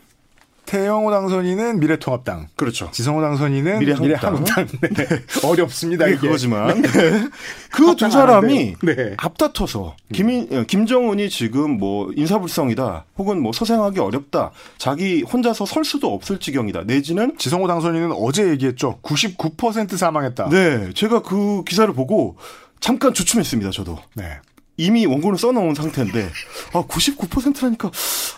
태영호 0.68 1.10
당선인은 1.10 1.80
미래통합당. 1.80 2.50
그렇죠. 2.56 2.90
지성호 2.92 3.22
당선인은 3.22 3.80
미래한국당. 3.80 4.44
미래한국당. 4.44 4.68
네. 4.94 5.48
어렵습니다, 5.48 6.06
그게 6.06 6.18
이게. 6.18 6.28
그거지만 6.28 6.82
그두 7.72 7.90
합당 7.90 8.06
안 8.08 8.12
사람이 8.12 8.76
한대요. 8.80 8.96
네. 8.96 9.16
앞다퉈서 9.18 9.96
김인, 10.14 10.48
어, 10.52 10.64
김정은이 10.68 11.30
지금 11.30 11.78
뭐 11.78 12.12
인사불성이다 12.16 13.06
혹은 13.18 13.42
뭐 13.42 13.54
소생하기 13.54 14.00
어렵다 14.00 14.52
자기 14.78 15.24
혼자서 15.24 15.66
설 15.66 15.86
수도 15.86 16.14
없을 16.14 16.38
지경이다 16.40 16.84
내지는 16.84 17.38
지성호 17.38 17.68
당선인은 17.68 18.12
어제 18.12 18.48
얘기했죠. 18.50 19.00
99% 19.02 19.96
사망했다. 19.98 20.50
네 20.50 20.92
제가 20.94 21.22
그 21.22 21.64
기사를 21.64 21.92
보고 21.94 22.36
잠깐 22.82 23.14
주춤했습니다 23.14 23.72
저도 23.72 23.98
네. 24.16 24.40
이미 24.78 25.06
원고를 25.06 25.38
써놓은 25.40 25.74
상태인데 25.74 26.30
아 26.74 26.84
99%라니까 26.84 27.90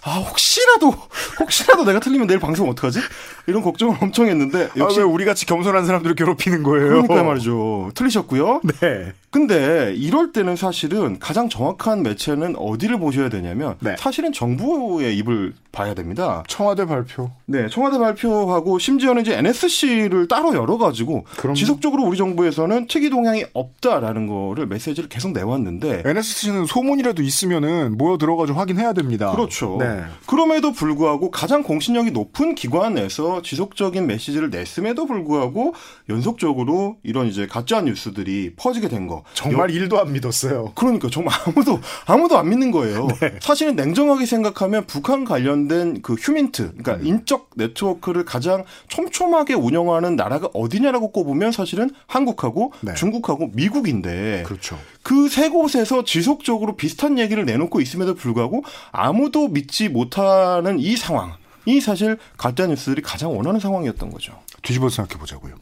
아 0.03 0.15
혹시라도 0.19 0.95
혹시라도 1.39 1.83
내가 1.83 1.99
틀리면 1.99 2.27
내일 2.27 2.39
방송 2.39 2.69
어떡하지 2.69 2.99
이런 3.47 3.61
걱정을 3.61 3.97
엄청 4.01 4.27
했는데 4.27 4.69
역시 4.77 4.99
아, 4.99 5.03
왜 5.03 5.11
우리 5.11 5.25
같이 5.25 5.45
겸손한 5.45 5.85
사람들을 5.85 6.15
괴롭히는 6.15 6.63
거예요? 6.63 6.87
그러니까 6.87 7.23
말이죠 7.23 7.91
틀리셨고요 7.93 8.61
네. 8.79 9.13
근데 9.31 9.93
이럴 9.95 10.31
때는 10.31 10.55
사실은 10.55 11.19
가장 11.19 11.49
정확한 11.49 12.01
매체는 12.01 12.55
어디를 12.55 12.99
보셔야 12.99 13.29
되냐면 13.29 13.75
네. 13.79 13.95
사실은 13.99 14.33
정부의 14.33 15.15
입을 15.17 15.53
봐야 15.71 15.93
됩니다. 15.93 16.43
청와대 16.47 16.85
발표. 16.85 17.29
네, 17.45 17.67
청와대 17.69 17.99
발표하고 17.99 18.79
심지어는 18.79 19.21
이제 19.21 19.37
NSC를 19.37 20.27
따로 20.27 20.55
열어가지고 20.55 21.25
그럼요. 21.37 21.55
지속적으로 21.55 22.03
우리 22.03 22.17
정부에서는 22.17 22.87
특이 22.87 23.11
동향이 23.11 23.45
없다라는 23.53 24.25
거를 24.27 24.65
메시지를 24.65 25.09
계속 25.09 25.31
내왔는데 25.31 26.03
NSC는 26.05 26.65
소문이라도 26.65 27.21
있으면은 27.21 27.97
모여 27.97 28.17
들어가지고 28.17 28.57
확인해야 28.57 28.93
됩니다. 28.93 29.31
그렇죠. 29.31 29.77
네. 29.79 30.03
그럼에도 30.25 30.71
불구하고 30.71 31.29
가장 31.29 31.61
공신력이 31.61 32.11
높은 32.11 32.55
기관에서 32.55 33.43
지속적인 33.43 34.07
메시지를 34.07 34.49
냈음에도 34.49 35.05
불구하고 35.05 35.75
연속적으로 36.09 36.97
이런 37.03 37.27
이제 37.27 37.45
가짜 37.45 37.81
뉴스들이 37.81 38.53
퍼지게 38.55 38.89
된 38.89 39.05
거. 39.05 39.18
정말 39.33 39.69
여... 39.69 39.73
일도 39.73 39.99
안 39.99 40.11
믿었어요. 40.11 40.73
그러니까 40.75 41.09
정말 41.09 41.33
아무도 41.45 41.79
아무도 42.05 42.37
안 42.37 42.49
믿는 42.49 42.71
거예요. 42.71 43.07
네. 43.19 43.39
사실은 43.41 43.75
냉정하게 43.75 44.25
생각하면 44.25 44.85
북한 44.85 45.25
관련된 45.25 46.01
그 46.01 46.13
휴민트, 46.13 46.73
그러니까 46.77 46.95
음. 46.95 47.05
인적 47.05 47.51
네트워크를 47.55 48.25
가장 48.25 48.65
촘촘하게 48.87 49.53
운영하는 49.53 50.15
나라가 50.15 50.49
어디냐라고 50.53 51.11
꼽으면 51.11 51.51
사실은 51.51 51.89
한국하고 52.07 52.73
네. 52.81 52.93
중국하고 52.93 53.51
미국인데 53.53 54.43
그렇죠. 54.45 54.77
그 55.01 55.29
세 55.29 55.49
곳에서 55.49 56.03
지속적으로 56.03 56.75
비슷한 56.75 57.17
얘기를 57.17 57.45
내놓고 57.45 57.79
있음에도 57.79 58.13
불구하고 58.15 58.63
아무도 58.91 59.47
믿지 59.47 59.87
못하는 59.87 60.79
이 60.79 60.97
상황. 60.97 61.35
이 61.65 61.79
사실 61.79 62.17
가짜 62.35 62.65
뉴스들이 62.65 63.01
가장 63.01 63.37
원하는 63.37 63.59
상황이었던 63.59 64.09
거죠. 64.09 64.33
뒤집어 64.63 64.89
생각해 64.89 65.19
보자고요. 65.19 65.55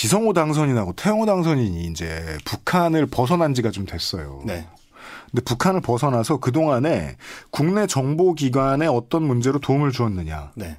지성호 0.00 0.32
당선인하고 0.32 0.94
태영호 0.94 1.26
당선인이 1.26 1.84
이제 1.84 2.38
북한을 2.46 3.04
벗어난 3.04 3.52
지가 3.52 3.70
좀 3.70 3.84
됐어요. 3.84 4.40
네. 4.46 4.66
근데 5.30 5.42
북한을 5.44 5.82
벗어나서 5.82 6.38
그동안에 6.38 7.18
국내 7.50 7.86
정보기관에 7.86 8.86
어떤 8.86 9.22
문제로 9.24 9.58
도움을 9.58 9.92
주었느냐. 9.92 10.52
네. 10.54 10.78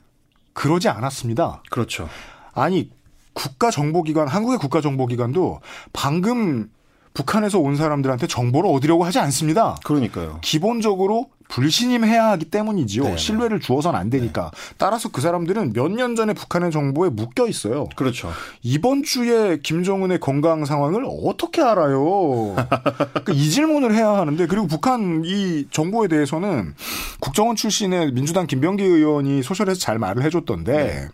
그러지 0.53 0.89
않았습니다. 0.89 1.61
그렇죠. 1.69 2.09
아니, 2.55 2.89
국가정보기관, 3.33 4.27
한국의 4.27 4.57
국가정보기관도 4.57 5.61
방금 5.93 6.71
북한에서 7.13 7.59
온 7.59 7.75
사람들한테 7.75 8.25
정보를 8.25 8.71
얻으려고 8.71 9.05
하지 9.05 9.19
않습니다. 9.19 9.75
그러니까요. 9.83 10.39
기본적으로 10.41 11.29
불신임해야 11.51 12.31
하기 12.31 12.45
때문이지요. 12.45 13.03
네네. 13.03 13.17
신뢰를 13.17 13.59
주어서는 13.59 13.99
안 13.99 14.09
되니까. 14.09 14.51
네. 14.53 14.73
따라서 14.77 15.09
그 15.09 15.21
사람들은 15.21 15.73
몇 15.73 15.91
년 15.91 16.15
전에 16.15 16.33
북한의 16.33 16.71
정보에 16.71 17.09
묶여 17.09 17.47
있어요. 17.47 17.87
그렇죠. 17.97 18.31
이번 18.63 19.03
주에 19.03 19.59
김정은의 19.61 20.21
건강 20.21 20.63
상황을 20.63 21.03
어떻게 21.25 21.61
알아요? 21.61 22.55
그러니까 22.55 23.33
이 23.33 23.49
질문을 23.49 23.93
해야 23.93 24.09
하는데 24.11 24.47
그리고 24.47 24.67
북한 24.67 25.23
이 25.25 25.65
정보에 25.69 26.07
대해서는 26.07 26.73
국정원 27.19 27.55
출신의 27.57 28.13
민주당 28.13 28.47
김병기 28.47 28.83
의원이 28.83 29.43
소셜에서 29.43 29.79
잘 29.79 29.99
말을 29.99 30.23
해줬던데. 30.23 30.71
네. 30.73 31.07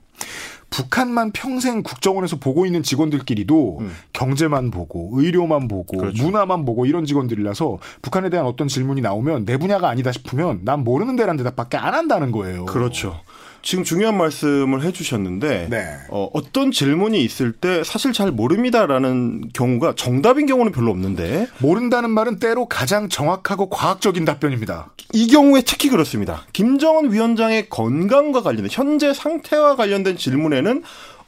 북한만 0.69 1.31
평생 1.31 1.81
국정원에서 1.81 2.37
보고 2.37 2.65
있는 2.65 2.83
직원들끼리도 2.83 3.79
음. 3.79 3.91
경제만 4.13 4.71
보고 4.71 5.11
의료만 5.13 5.67
보고 5.67 5.97
그렇죠. 5.97 6.23
문화만 6.23 6.65
보고 6.65 6.85
이런 6.85 7.05
직원들이라서 7.05 7.79
북한에 8.01 8.29
대한 8.29 8.45
어떤 8.45 8.67
질문이 8.67 9.01
나오면 9.01 9.45
내 9.45 9.57
분야가 9.57 9.89
아니다 9.89 10.11
싶으면 10.11 10.61
난 10.63 10.83
모르는 10.83 11.15
데란 11.15 11.37
대답밖에 11.37 11.77
안 11.77 11.93
한다는 11.93 12.31
거예요. 12.31 12.65
그렇죠. 12.65 13.19
지금 13.67 13.83
중요한 13.83 14.15
말씀을 14.15 14.81
해주셨는데 14.81 15.67
네. 15.69 15.85
어, 16.07 16.29
어떤 16.31 16.71
질문이 16.71 17.21
있을 17.21 17.51
때 17.51 17.83
사실 17.83 18.13
잘 18.13 18.31
모릅니다라는 18.31 19.49
경우가 19.51 19.95
정답인 19.97 20.45
경우는 20.45 20.71
별로 20.71 20.89
없는데 20.89 21.47
모른다는 21.57 22.09
말은 22.11 22.39
때로 22.39 22.69
가장 22.69 23.09
정확하고 23.09 23.67
과학적인 23.67 24.23
답변입니다. 24.23 24.93
이 25.11 25.27
경우에 25.27 25.63
특히 25.65 25.89
그렇습니다. 25.89 26.45
김정은 26.53 27.11
위원장의 27.11 27.67
건강과 27.67 28.41
관련된 28.41 28.69
현재 28.71 29.13
상태와 29.13 29.75
관련된 29.75 30.15
질문에는 30.15 30.83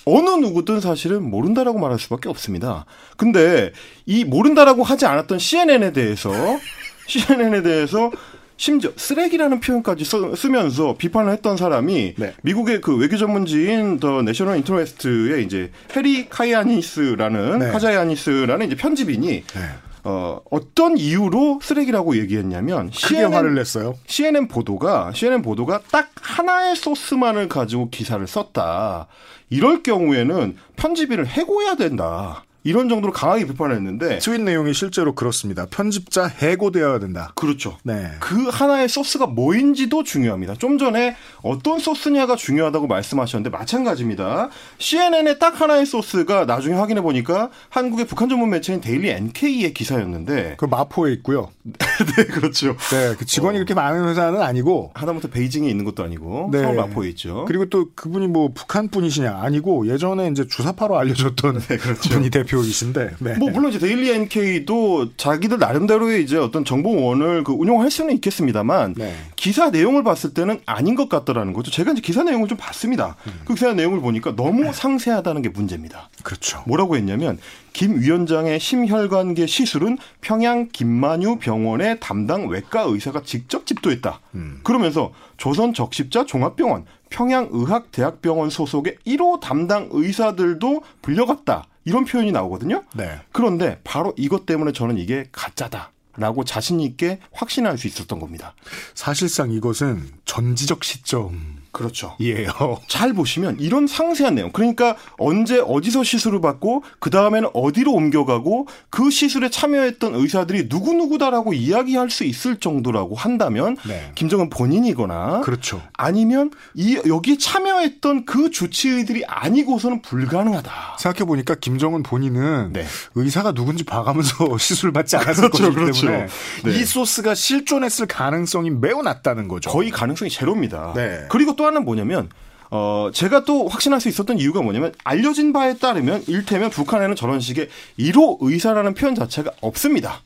어느 0.06 0.30
누구든 0.30 0.80
사실은 0.80 1.30
모른다라고 1.30 1.78
말할 1.78 2.00
수밖에 2.00 2.30
없습니다. 2.30 2.86
근데 3.18 3.74
이 4.06 4.24
모른다라고 4.24 4.84
하지 4.84 5.06
않았던 5.06 5.40
CNN에 5.40 5.92
대해서 5.92 6.32
CNN에 7.06 7.64
대해서 7.64 8.12
심지어 8.60 8.92
쓰레기라는 8.94 9.62
표현까지 9.62 10.04
써, 10.04 10.36
쓰면서 10.36 10.96
비판을 10.98 11.32
했던 11.32 11.56
사람이 11.56 12.16
네. 12.18 12.34
미국의 12.44 12.82
그 12.82 12.98
외교 12.98 13.16
전문지인 13.16 14.02
The 14.02 14.22
National 14.22 14.58
Interest의 14.58 15.46
이제 15.46 15.72
해리 15.96 16.28
카지아니스라는 16.28 17.60
네. 17.60 17.72
카지아니스라는 17.72 18.68
이제 18.68 18.76
편집인이 18.76 19.28
네. 19.28 19.62
어, 20.04 20.42
어떤 20.52 20.98
이유로 20.98 21.62
쓰레기라고 21.64 22.18
얘기했냐면 22.18 22.90
CNN, 22.92 23.34
화를 23.34 23.56
냈어요. 23.56 23.96
CNN 24.08 24.50
보도가 24.50 25.14
CNN 25.16 25.42
보도가 25.42 25.80
딱 25.90 26.10
하나의 26.22 26.76
소스만을 26.76 27.48
가지고 27.48 27.90
기사를 27.90 28.26
썼다. 28.28 29.08
이럴 29.50 29.84
경우에는 29.84 30.58
편집인을 30.76 31.28
해고해야 31.28 31.76
된다. 31.76 32.44
이런 32.64 32.90
정도로 32.90 33.14
강하게 33.14 33.46
비판을 33.46 33.76
했는데 33.76 34.20
트윗 34.20 34.42
내용이 34.42 34.74
실제로 34.74 35.16
그렇습니다. 35.16 35.66
편집자 35.70 36.28
해고되어야 36.28 37.00
된다. 37.00 37.32
그렇죠. 37.36 37.78
네. 37.84 38.12
그 38.20 38.50
하나의 38.50 38.90
소스가 38.90 39.28
뭐인지도 39.28 40.04
중요합니다. 40.04 40.56
좀 40.56 40.78
전에 40.78 41.16
어떤 41.42 41.80
소스냐가 41.80 42.36
중요하다고 42.36 42.88
말씀하셨는데 42.88 43.56
마찬가지입니다. 43.56 44.50
CNN의 44.78 45.40
딱 45.40 45.62
하나의 45.62 45.86
소스가 45.86 46.46
나중에 46.46 46.76
확인해 46.76 47.02
보니까 47.02 47.50
한국의 47.70 48.06
북한 48.08 48.30
전문 48.30 48.50
매체인 48.50 48.82
Daily 48.82 49.10
NK의 49.10 49.74
기사였는데 49.74 50.56
그 50.58 50.66
마포에 50.66 51.14
있고요. 51.14 51.50
네, 51.64 52.26
그렇죠. 52.26 52.76
네, 52.92 53.16
그 53.18 53.26
직원이 53.26 53.58
어. 53.58 53.60
그렇게 53.60 53.74
많은 53.74 54.08
회사는 54.08 54.42
아니고 54.42 54.92
하다못해 54.96 55.30
베이징에 55.30 55.70
있는 55.70 55.86
것도 55.86 56.04
아니고 56.04 56.50
네. 56.52 56.60
서울 56.62 56.76
마포에 56.76 57.10
있죠. 57.10 57.46
그리고 57.48 57.66
또 57.68 57.90
그분이 57.96 58.28
뭐 58.28 58.52
북한 58.54 58.90
분이시냐 58.90 59.40
아니고 59.42 59.88
예전에 59.88 60.28
이제 60.28 60.46
주사파로 60.48 60.98
알려졌던 60.98 61.60
네, 61.60 61.78
그렇죠. 61.78 62.10
분이 62.20 62.30
대표이신데. 62.50 63.12
네. 63.20 63.34
뭐 63.38 63.50
물론 63.52 63.70
이제 63.70 63.80
Daily 63.80 64.10
NK도 64.12 65.16
자기들 65.16 65.60
나름대로의 65.60 66.24
이제 66.24 66.38
어떤 66.38 66.66
정보원을 66.66 67.44
그 67.44 67.54
운영할 67.54 67.92
수는 67.92 68.14
있겠습니다만 68.16 68.96
네. 68.98 69.16
기사 69.36 69.70
내용을 69.70 70.04
봤을 70.04 70.34
때는 70.34 70.60
아닌 70.66 70.96
것 70.96 71.08
같더라는 71.10 71.54
거죠. 71.54 71.72
제가 71.72 71.92
이제 71.92 72.02
기사 72.02 72.24
내용을 72.24 72.48
좀 72.48 72.58
봤습니다. 72.58 73.16
음. 73.28 73.34
그 73.46 73.54
기사 73.54 73.74
내용을 73.74 74.02
보니까 74.02 74.36
너무 74.36 74.64
네. 74.64 74.74
상세하다는 74.74 75.42
게 75.42 75.50
문제입니다. 75.50 76.10
그렇죠. 76.24 76.64
뭐라고 76.68 76.96
했냐면 76.98 77.38
김 77.74 78.02
위원장의 78.02 78.60
심혈관계 78.60 79.46
시술은 79.46 80.00
평양 80.22 80.68
김만유 80.70 81.38
병원의 81.38 82.00
담당 82.00 82.48
외과 82.48 82.82
의사가 82.82 83.22
직접 83.24 83.66
집도했다. 83.66 84.20
음. 84.36 84.60
그러면서 84.64 85.14
조선 85.38 85.74
적십자 85.74 86.26
종합병원 86.26 86.86
평양의학대학병원 87.10 88.50
소속의 88.50 88.98
1호 89.06 89.40
담당 89.40 89.90
의사들도 89.92 90.82
불려갔다. 91.02 91.68
이런 91.90 92.06
표현이 92.06 92.32
나오거든요. 92.32 92.84
네. 92.94 93.20
그런데 93.32 93.80
바로 93.84 94.14
이것 94.16 94.46
때문에 94.46 94.72
저는 94.72 95.00
이게 95.00 95.28
가짜다. 95.32 95.92
라고 96.18 96.44
자신 96.44 96.82
있게 96.82 97.20
확신할 97.32 97.78
수 97.78 97.88
있었던 97.88 98.20
겁니다. 98.20 98.54
사실상 98.94 99.52
이것은 99.52 100.04
전지적 100.26 100.84
시점 100.84 101.59
그렇죠. 101.80 102.16
이에요. 102.20 102.52
잘 102.88 103.14
보시면 103.14 103.58
이런 103.60 103.88
상세한 103.88 104.36
내용. 104.36 104.52
그러니까 104.52 104.98
언제 105.18 105.60
어디서 105.66 106.04
시술을 106.04 106.42
받고 106.42 106.84
그 107.00 107.10
다음에는 107.10 107.50
어디로 107.54 107.94
옮겨가고 107.94 108.68
그 108.90 109.10
시술에 109.10 109.50
참여했던 109.50 110.14
의사들이 110.16 110.68
누구 110.68 110.94
누구다라고 110.94 111.54
이야기할 111.54 112.10
수 112.10 112.26
있을 112.26 112.58
정도라고 112.58 113.16
한다면 113.16 113.78
네. 113.88 114.12
김정은 114.16 114.50
본인이거나 114.50 115.42
그렇죠. 115.42 115.82
아니면 115.94 116.52
이 116.74 117.00
여기에 117.08 117.38
참여했던 117.38 118.26
그 118.26 118.52
주치의들이 118.52 119.24
아니고서는 119.26 120.02
불가능하다. 120.02 120.98
생각해 121.00 121.26
보니까 121.26 121.56
김정은 121.56 122.04
본인은 122.04 122.74
네. 122.74 122.86
의사가 123.16 123.54
누군지 123.54 123.86
봐가면서 123.86 124.58
시술 124.60 124.92
받지 124.92 125.16
않았을 125.16 125.50
그렇죠, 125.50 125.64
것이기 125.64 125.76
그렇죠. 125.76 126.08
때문에 126.08 126.28
네. 126.66 126.80
이 126.80 126.84
소스가 126.84 127.36
실존했을 127.36 128.06
가능성이 128.08 128.70
매우 128.70 129.02
낮다는 129.02 129.48
거죠. 129.48 129.70
거의 129.70 129.92
가능성이 129.92 130.30
제로입니다. 130.30 130.92
네. 130.96 131.26
그리고 131.30 131.56
또 131.56 131.69
하나는 131.70 131.86
뭐냐면 131.86 132.30
어, 132.72 133.10
제가 133.14 133.46
또 133.46 133.68
확신할 133.68 134.00
수 134.00 134.10
있었던 134.10 134.38
이유가 134.38 134.62
뭐냐면 134.62 134.94
알려진 135.04 135.54
바에 135.54 135.78
따르면 135.78 136.24
일테면 136.28 136.70
북한에는 136.70 137.16
저런 137.16 137.40
식의 137.40 137.70
1호 137.98 138.38
의사라는 138.42 138.94
표현 138.94 139.16
자체가 139.16 139.52
없습니다. 139.62 140.22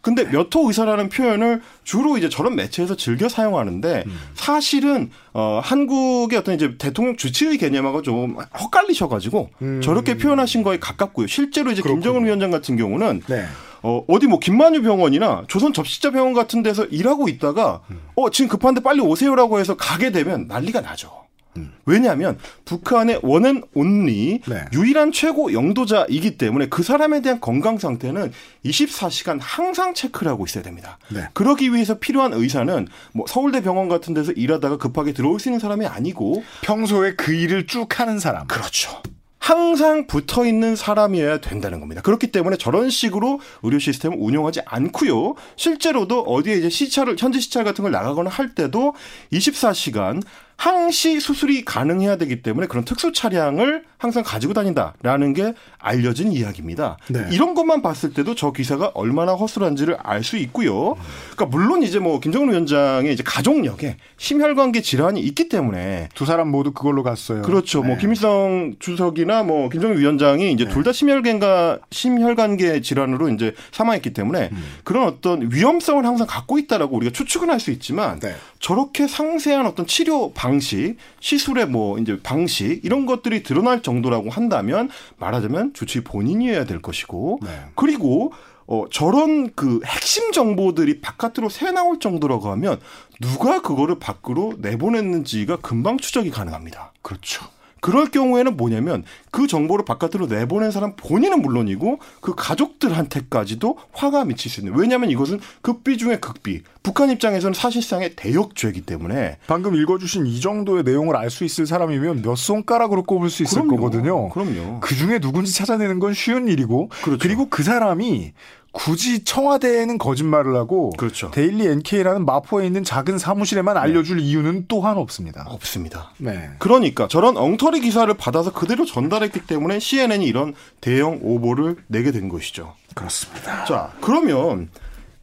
근데 0.00 0.24
몇 0.24 0.54
호 0.54 0.68
의사라는 0.68 1.08
표현을 1.08 1.60
주로 1.84 2.16
이제 2.16 2.28
저런 2.28 2.54
매체에서 2.56 2.96
즐겨 2.96 3.28
사용하는데 3.28 4.04
음. 4.06 4.18
사실은 4.34 5.10
어 5.34 5.60
한국의 5.62 6.38
어떤 6.38 6.54
이제 6.54 6.76
대통령 6.78 7.16
주치의 7.16 7.58
개념하고 7.58 8.02
좀 8.02 8.36
헛갈리셔가지고 8.58 9.50
음. 9.60 9.80
저렇게 9.82 10.16
표현하신 10.16 10.62
거에 10.62 10.78
가깝고요. 10.78 11.26
실제로 11.26 11.72
이제 11.72 11.82
그렇군요. 11.82 12.00
김정은 12.00 12.24
위원장 12.26 12.50
같은 12.50 12.76
경우는 12.76 13.22
네. 13.26 13.44
어, 13.82 14.04
어디 14.08 14.26
뭐 14.26 14.38
김만유 14.38 14.82
병원이나 14.82 15.44
조선 15.48 15.72
적십자 15.72 16.10
병원 16.10 16.32
같은 16.32 16.62
데서 16.62 16.84
일하고 16.86 17.28
있다가 17.28 17.82
어, 18.16 18.30
지금 18.30 18.48
급한데 18.48 18.82
빨리 18.82 19.00
오세요라고 19.00 19.58
해서 19.58 19.76
가게 19.76 20.10
되면 20.12 20.46
난리가 20.48 20.80
나죠. 20.80 21.28
음. 21.56 21.72
왜냐하면 21.86 22.38
북한의 22.64 23.20
one 23.22 23.42
and 23.42 23.62
only 23.74 24.40
네. 24.46 24.64
유일한 24.72 25.12
최고 25.12 25.52
영도자이기 25.52 26.38
때문에 26.38 26.68
그 26.68 26.82
사람에 26.82 27.20
대한 27.20 27.40
건강 27.40 27.78
상태는 27.78 28.32
24시간 28.64 29.38
항상 29.40 29.94
체크를 29.94 30.30
하고 30.30 30.44
있어야 30.46 30.62
됩니다. 30.62 30.98
네. 31.08 31.28
그러기 31.34 31.72
위해서 31.72 31.98
필요한 31.98 32.32
의사는 32.32 32.86
뭐 33.12 33.26
서울대 33.28 33.60
병원 33.62 33.88
같은 33.88 34.14
데서 34.14 34.32
일하다가 34.32 34.78
급하게 34.78 35.12
들어올 35.12 35.40
수 35.40 35.48
있는 35.48 35.58
사람이 35.58 35.86
아니고 35.86 36.44
평소에 36.62 37.14
그 37.14 37.32
일을 37.32 37.66
쭉 37.66 37.98
하는 37.98 38.18
사람. 38.18 38.46
그렇죠. 38.46 39.02
항상 39.38 40.06
붙어 40.06 40.44
있는 40.44 40.76
사람이어야 40.76 41.38
된다는 41.38 41.80
겁니다. 41.80 42.02
그렇기 42.02 42.32
때문에 42.32 42.56
저런 42.56 42.90
식으로 42.90 43.40
의료 43.62 43.78
시스템을 43.78 44.16
운영하지 44.20 44.60
않고요. 44.64 45.34
실제로도 45.56 46.22
어디에 46.22 46.54
이제 46.56 46.68
시찰을 46.68 47.16
현지 47.18 47.40
시찰 47.40 47.64
같은 47.64 47.82
걸 47.82 47.92
나가거나 47.92 48.30
할 48.30 48.54
때도 48.54 48.94
24시간 49.32 50.22
항시 50.58 51.20
수술이 51.20 51.64
가능해야 51.64 52.16
되기 52.16 52.42
때문에 52.42 52.66
그런 52.66 52.84
특수 52.84 53.12
차량을 53.12 53.84
항상 53.96 54.24
가지고 54.24 54.54
다닌다라는 54.54 55.32
게 55.32 55.54
알려진 55.78 56.32
이야기입니다. 56.32 56.98
네. 57.08 57.26
이런 57.30 57.54
것만 57.54 57.80
봤을 57.80 58.12
때도 58.12 58.34
저 58.34 58.52
기사가 58.52 58.90
얼마나 58.94 59.32
허술한지를 59.34 59.96
알 60.02 60.18
수 60.24 60.36
있고요. 60.36 60.96
그러니까 61.30 61.46
물론 61.46 61.82
이제 61.84 62.00
뭐 62.00 62.18
김정은 62.18 62.50
위원장의 62.50 63.12
이제 63.12 63.22
가족력에 63.24 63.96
심혈관계 64.18 64.82
질환이 64.82 65.20
있기 65.20 65.48
때문에 65.48 66.08
두 66.14 66.26
사람 66.26 66.48
모두 66.48 66.72
그걸로 66.72 67.04
갔어요. 67.04 67.42
그렇죠. 67.42 67.78
뭐 67.78 67.86
네. 67.86 67.92
뭐 67.94 68.00
김일성 68.00 68.74
주석이나 68.80 69.44
뭐 69.44 69.68
김정은 69.68 69.96
위원장이 69.96 70.52
이제 70.52 70.64
네. 70.64 70.70
둘다 70.70 70.92
심혈관계 70.92 71.78
심혈관계 71.90 72.80
질환으로 72.80 73.28
이제 73.30 73.54
사망했기 73.70 74.12
때문에 74.12 74.50
음. 74.52 74.64
그런 74.82 75.06
어떤 75.06 75.50
위험성을 75.52 76.04
항상 76.04 76.26
갖고 76.26 76.58
있다라고 76.58 76.96
우리가 76.96 77.12
추측은 77.12 77.48
할 77.48 77.58
수 77.58 77.70
있지만 77.72 78.20
네. 78.20 78.34
저렇게 78.60 79.08
상세한 79.08 79.66
어떤 79.66 79.84
치료 79.86 80.32
방 80.32 80.47
식, 80.60 80.96
시술의 81.20 81.66
뭐 81.66 81.98
이제 81.98 82.18
방식 82.22 82.84
이런 82.84 83.06
것들이 83.06 83.42
드러날 83.42 83.82
정도라고 83.82 84.30
한다면 84.30 84.88
말하자면 85.18 85.74
주치 85.74 86.02
본인이어야 86.02 86.64
될 86.64 86.80
것이고 86.80 87.40
네. 87.42 87.50
그리고 87.74 88.32
어, 88.66 88.84
저런 88.90 89.54
그 89.54 89.80
핵심 89.84 90.30
정보들이 90.30 91.00
바깥으로 91.00 91.48
새 91.48 91.70
나올 91.72 92.00
정도라고 92.00 92.50
하면 92.50 92.78
누가 93.20 93.62
그거를 93.62 93.98
밖으로 93.98 94.54
내보냈는지가 94.58 95.56
금방 95.56 95.98
추적이 95.98 96.30
가능합니다. 96.30 96.92
그렇죠. 97.00 97.46
그럴 97.80 98.06
경우에는 98.10 98.56
뭐냐면 98.56 99.04
그 99.30 99.46
정보를 99.46 99.84
바깥으로 99.84 100.26
내보낸 100.26 100.70
사람 100.70 100.94
본인은 100.96 101.42
물론이고 101.42 101.98
그 102.20 102.34
가족들한테까지도 102.36 103.78
화가 103.92 104.24
미칠 104.24 104.50
수 104.50 104.60
있는. 104.60 104.74
왜냐하면 104.76 105.10
이것은 105.10 105.40
극비 105.62 105.98
중의 105.98 106.20
극비. 106.20 106.62
북한 106.82 107.10
입장에서는 107.10 107.52
사실상의 107.54 108.16
대역죄이기 108.16 108.80
때문에 108.82 109.36
방금 109.46 109.74
읽어주신 109.74 110.26
이 110.26 110.40
정도의 110.40 110.84
내용을 110.84 111.16
알 111.16 111.28
수 111.28 111.44
있을 111.44 111.66
사람이면 111.66 112.22
몇 112.22 112.36
손가락으로 112.36 113.02
꼽을 113.02 113.28
수 113.28 113.42
있을 113.42 113.60
그럼요. 113.60 113.76
거거든요. 113.76 114.28
그럼요. 114.30 114.80
그 114.80 114.94
중에 114.94 115.18
누군지 115.18 115.52
찾아내는 115.54 115.98
건 115.98 116.14
쉬운 116.14 116.48
일이고 116.48 116.88
그렇죠. 117.04 117.18
그리고 117.22 117.50
그 117.50 117.62
사람이 117.62 118.32
굳이 118.72 119.24
청와대에는 119.24 119.98
거짓말을 119.98 120.54
하고 120.56 120.90
그렇죠. 120.90 121.30
데일리 121.30 121.66
NK라는 121.66 122.24
마포에 122.24 122.66
있는 122.66 122.84
작은 122.84 123.18
사무실에만 123.18 123.74
네. 123.74 123.80
알려줄 123.80 124.20
이유는 124.20 124.66
또한 124.68 124.98
없습니다. 124.98 125.44
없습니다. 125.48 126.12
네. 126.18 126.50
그러니까 126.58 127.08
저런 127.08 127.36
엉터리 127.36 127.80
기사를 127.80 128.12
받아서 128.14 128.52
그대로 128.52 128.84
전달했기 128.84 129.46
때문에 129.46 129.78
CNN이 129.78 130.26
이런 130.26 130.54
대형 130.80 131.18
오보를 131.22 131.76
내게 131.86 132.12
된 132.12 132.28
것이죠. 132.28 132.74
그렇습니다. 132.94 133.64
자, 133.64 133.92
그러면 134.00 134.68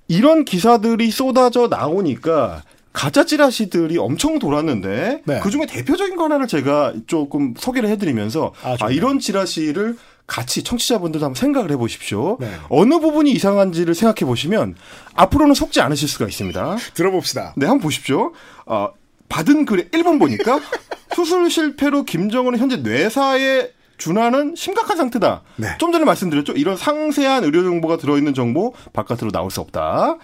이런 0.08 0.44
기사들이 0.44 1.12
쏟아져 1.12 1.68
나오니까 1.68 2.64
가짜 2.94 3.25
찌라시들이 3.25 3.98
엄청 3.98 4.40
돌았는데 4.40 5.24
네. 5.25 5.40
그 5.42 5.50
중에 5.52 5.66
대표적인 5.66 6.16
거 6.16 6.24
하나를 6.24 6.48
제가 6.48 6.94
조금 7.08 7.54
소개를 7.58 7.90
해드리면서 7.90 8.54
아, 8.64 8.78
아 8.80 8.90
이런 8.90 9.20
찌라시를 9.20 9.98
같이 10.27 10.63
청취자분들도 10.63 11.25
한번 11.25 11.39
생각을 11.39 11.72
해보십시오. 11.72 12.38
네. 12.39 12.50
어느 12.70 13.00
부분이 13.00 13.32
이상한지를 13.32 13.94
생각해 13.94 14.27
보시면 14.27 14.75
앞으로는 15.13 15.53
속지 15.53 15.82
않으실 15.82 16.08
수가 16.08 16.25
있습니다. 16.27 16.77
들어봅시다. 16.94 17.53
네, 17.58 17.65
한번 17.67 17.82
보십시오. 17.84 18.34
어, 18.65 18.89
받은 19.29 19.65
글의 19.65 19.89
1번 19.89 20.20
보니까 20.20 20.60
수술 21.15 21.50
실패로 21.50 22.03
김정은은 22.03 22.60
현재 22.60 22.77
뇌사에 22.77 23.72
준하는 23.98 24.55
심각한 24.55 24.98
상태다. 24.98 25.44
네. 25.58 25.67
좀 25.79 25.91
전에 25.91 26.03
말씀드렸죠. 26.05 26.53
이런 26.53 26.75
상세한 26.75 27.44
의료 27.44 27.63
정보가 27.63 27.98
들어있는 27.98 28.34
정보 28.34 28.74
바깥으로 28.94 29.32
나올 29.32 29.51
수 29.51 29.62
없다. 29.62 30.17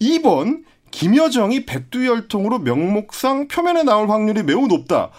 2번 0.00 0.62
김여정이 0.94 1.66
백두혈통으로 1.66 2.60
명목상 2.60 3.48
표면에 3.48 3.82
나올 3.82 4.08
확률이 4.08 4.44
매우 4.44 4.68
높다. 4.68 5.10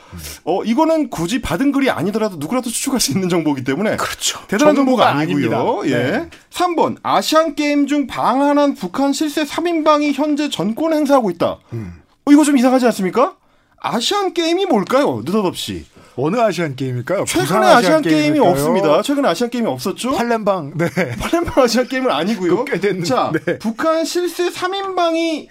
어 0.46 0.64
이거는 0.64 1.10
굳이 1.10 1.42
받은 1.42 1.74
글이 1.74 1.90
아니더라도 1.90 2.38
누구라도 2.38 2.70
추측할 2.70 3.02
수 3.02 3.12
있는 3.12 3.28
정보이기 3.28 3.66
때문에 3.66 3.98
그렇죠. 3.98 4.40
대단한 4.48 4.74
정보가, 4.74 5.04
정보가 5.04 5.22
아니고요. 5.22 5.82
예. 5.88 6.12
네. 6.12 6.30
3번 6.50 6.96
아시안 7.04 7.56
게임 7.56 7.88
중 7.88 8.08
방한한 8.08 8.76
북한 8.76 9.12
실세 9.12 9.44
3인방이 9.44 10.14
현재 10.14 10.50
전권 10.50 10.94
행사하고 10.94 11.30
있다. 11.32 11.58
음. 11.74 12.02
어, 12.24 12.32
이거 12.32 12.46
좀 12.46 12.58
이상하지 12.58 12.86
않습니까? 12.86 13.36
아시안 13.78 14.34
게임이 14.34 14.68
뭘까요? 14.68 15.24
느닷없이. 15.26 15.86
어느 16.16 16.38
아시안 16.38 16.78
게임일까요? 16.78 17.26
최근에 17.26 17.60
아시안, 17.60 17.76
아시안 17.76 18.02
게임이 18.02 18.40
없습니다. 18.40 19.02
최근에 19.02 19.28
아시안 19.28 19.50
게임이 19.50 19.68
없었죠? 19.68 20.14
팔렘방, 20.14 20.78
네. 20.78 20.88
팔렘방 21.20 21.66
아시안 21.66 21.86
게임은 21.90 22.10
아니고요. 22.10 22.64
꽤 22.64 22.80
됐는, 22.80 23.04
자, 23.04 23.34
네. 23.46 23.60
북한 23.60 24.06
실세 24.06 24.50
3인방이 24.50 25.50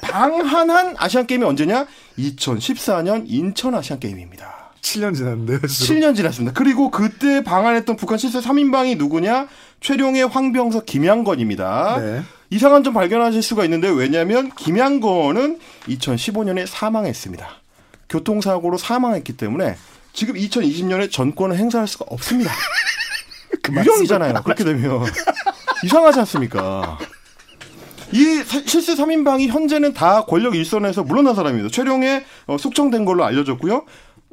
방한한 0.00 0.94
아시안 0.98 1.26
게임이 1.26 1.44
언제냐? 1.44 1.86
2014년 2.18 3.24
인천 3.26 3.74
아시안 3.74 4.00
게임입니다. 4.00 4.72
7년 4.80 5.14
지났는데요. 5.14 5.60
7년 5.60 6.16
지났습니다. 6.16 6.52
그리고 6.58 6.90
그때 6.90 7.42
방한했던 7.44 7.96
북한 7.96 8.18
실세 8.18 8.40
3인방이 8.40 8.96
누구냐? 8.98 9.48
최룡의 9.80 10.26
황병석 10.26 10.86
김양건입니다. 10.86 11.98
네. 12.00 12.22
이상한 12.50 12.84
점 12.84 12.92
발견하실 12.92 13.42
수가 13.42 13.64
있는데 13.64 13.88
왜냐하면 13.88 14.50
김양건은 14.56 15.58
2015년에 15.88 16.66
사망했습니다. 16.66 17.48
교통사고로 18.08 18.76
사망했기 18.76 19.36
때문에 19.36 19.76
지금 20.12 20.34
2020년에 20.34 21.10
전권을 21.10 21.56
행사할 21.56 21.88
수가 21.88 22.06
없습니다. 22.08 22.52
그 23.62 23.72
유령이잖아요. 23.72 24.42
그렇게 24.42 24.64
되면 24.64 25.04
이상하지 25.84 26.20
않습니까? 26.20 26.98
이 28.12 28.42
실세 28.66 28.94
3인방이 28.94 29.48
현재는 29.48 29.94
다 29.94 30.24
권력 30.24 30.54
일선에서 30.54 31.02
물러난 31.04 31.34
사람입니다. 31.34 31.70
최룡에 31.70 32.24
어, 32.46 32.58
숙청된 32.58 33.04
걸로 33.04 33.24
알려졌고요. 33.24 33.84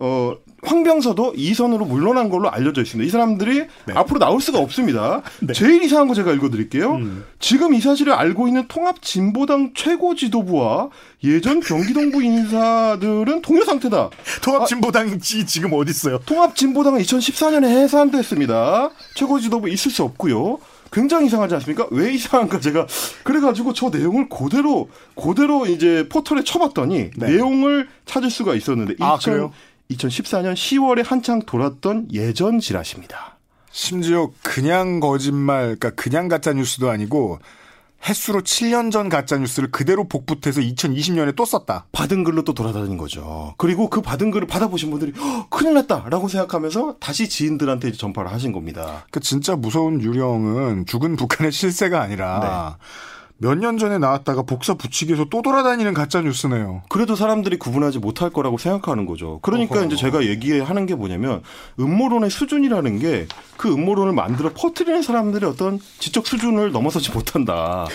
어, 0.02 0.34
황병서도 0.64 1.34
이선으로 1.36 1.86
물러난 1.86 2.30
걸로 2.30 2.50
알려져 2.50 2.82
있습니다. 2.82 3.08
이 3.08 3.10
사람들이 3.10 3.60
네. 3.86 3.94
앞으로 3.94 4.20
나올 4.20 4.42
수가 4.42 4.60
없습니다. 4.60 5.22
네. 5.42 5.54
제일 5.54 5.84
이상한 5.84 6.08
거 6.08 6.14
제가 6.14 6.32
읽어드릴게요. 6.34 6.92
음. 6.96 7.26
지금 7.40 7.74
이 7.74 7.82
사실을 7.82 8.14
알고 8.14 8.48
있는 8.48 8.68
통합진보당 8.68 9.72
최고 9.76 10.16
지도부와 10.16 10.90
예전 11.24 11.60
경기동부 11.60 12.24
인사들은 12.24 13.42
동료 13.42 13.64
상태다. 13.66 14.10
통합진보당이 14.42 15.14
아, 15.14 15.46
지금 15.46 15.74
어디 15.74 15.92
있어요? 15.92 16.20
통합진보당은 16.26 17.02
2014년에 17.02 17.66
해산됐습니다. 17.66 18.90
최고 19.16 19.40
지도부 19.40 19.70
있을 19.70 19.92
수 19.92 20.04
없고요. 20.04 20.60
굉장히 20.92 21.28
이상하지 21.28 21.56
않습니까? 21.56 21.88
왜 21.92 22.14
이상한가 22.14 22.60
제가 22.60 22.88
그래가지고 23.24 23.74
저 23.74 23.90
내용을 23.90 24.30
그대로 24.30 24.90
그대로 25.16 25.66
이제 25.66 26.08
포털에 26.10 26.44
쳐봤더니 26.44 27.12
네. 27.16 27.28
내용을 27.28 27.88
찾을 28.06 28.30
수가 28.30 28.56
있었는데 28.56 28.96
아, 29.00 29.16
2000, 29.16 29.52
2014년 29.92 30.54
10월에 30.54 31.06
한창 31.06 31.42
돌았던 31.42 32.10
예전 32.14 32.60
지라시입니다. 32.60 33.38
심지어 33.72 34.32
그냥 34.44 35.00
거짓말, 35.00 35.76
그러니까 35.78 35.92
그냥 35.92 36.28
가짜 36.28 36.54
뉴스도 36.54 36.90
아니고 36.90 37.40
횟수로 38.08 38.42
7년 38.42 38.92
전 38.92 39.10
가짜 39.10 39.38
뉴스를 39.38 39.72
그대로 39.72 40.08
복붙해서 40.08 40.62
2020년에 40.62 41.36
또 41.36 41.46
썼다. 41.46 41.86
받은 41.92 42.24
글로 42.24 42.44
또 42.44 42.54
돌아다닌 42.54 42.98
거죠. 42.98 43.54
그리고 43.58 43.90
그 43.90 44.02
받은 44.02 44.32
글을 44.32 44.48
받아보신 44.48 44.90
분들이 44.90 45.14
큰일 45.50 45.74
났다라고 45.74 46.28
생각하면서 46.28 46.98
다시 47.00 47.28
지인들한테 47.30 47.92
전파를 47.92 48.32
하신 48.32 48.52
겁니다. 48.52 49.06
그 49.12 49.20
진짜 49.20 49.56
무서운 49.56 50.02
유령은 50.02 50.86
죽은 50.86 51.16
북한의 51.16 51.52
실세가 51.52 52.02
아니라 52.02 52.78
네. 52.80 52.86
몇 53.42 53.56
년 53.58 53.78
전에 53.78 53.98
나왔다가 53.98 54.42
복사 54.44 54.74
붙이기에서 54.74 55.26
또 55.30 55.42
돌아다니는 55.42 55.94
가짜 55.94 56.22
뉴스네요. 56.22 56.84
그래도 56.90 57.16
사람들이 57.16 57.58
구분하지 57.58 58.00
못할 58.00 58.30
거라고 58.30 58.58
생각하는 58.58 59.06
거죠. 59.06 59.40
그러니까 59.42 59.76
어허. 59.76 59.86
이제 59.86 59.96
제가 59.96 60.26
얘기하는 60.26 60.86
게 60.86 60.96
뭐냐면 60.96 61.42
음모론의 61.80 62.30
수준이라는 62.30 63.00
게 63.00 63.28
그 63.58 63.74
음모론을 63.74 64.14
만들어 64.14 64.52
퍼뜨리는 64.56 65.02
사람들의 65.02 65.50
어떤 65.50 65.80
지적 66.00 66.26
수준을 66.26 66.72
넘어서지 66.72 67.12
못한다. 67.12 67.86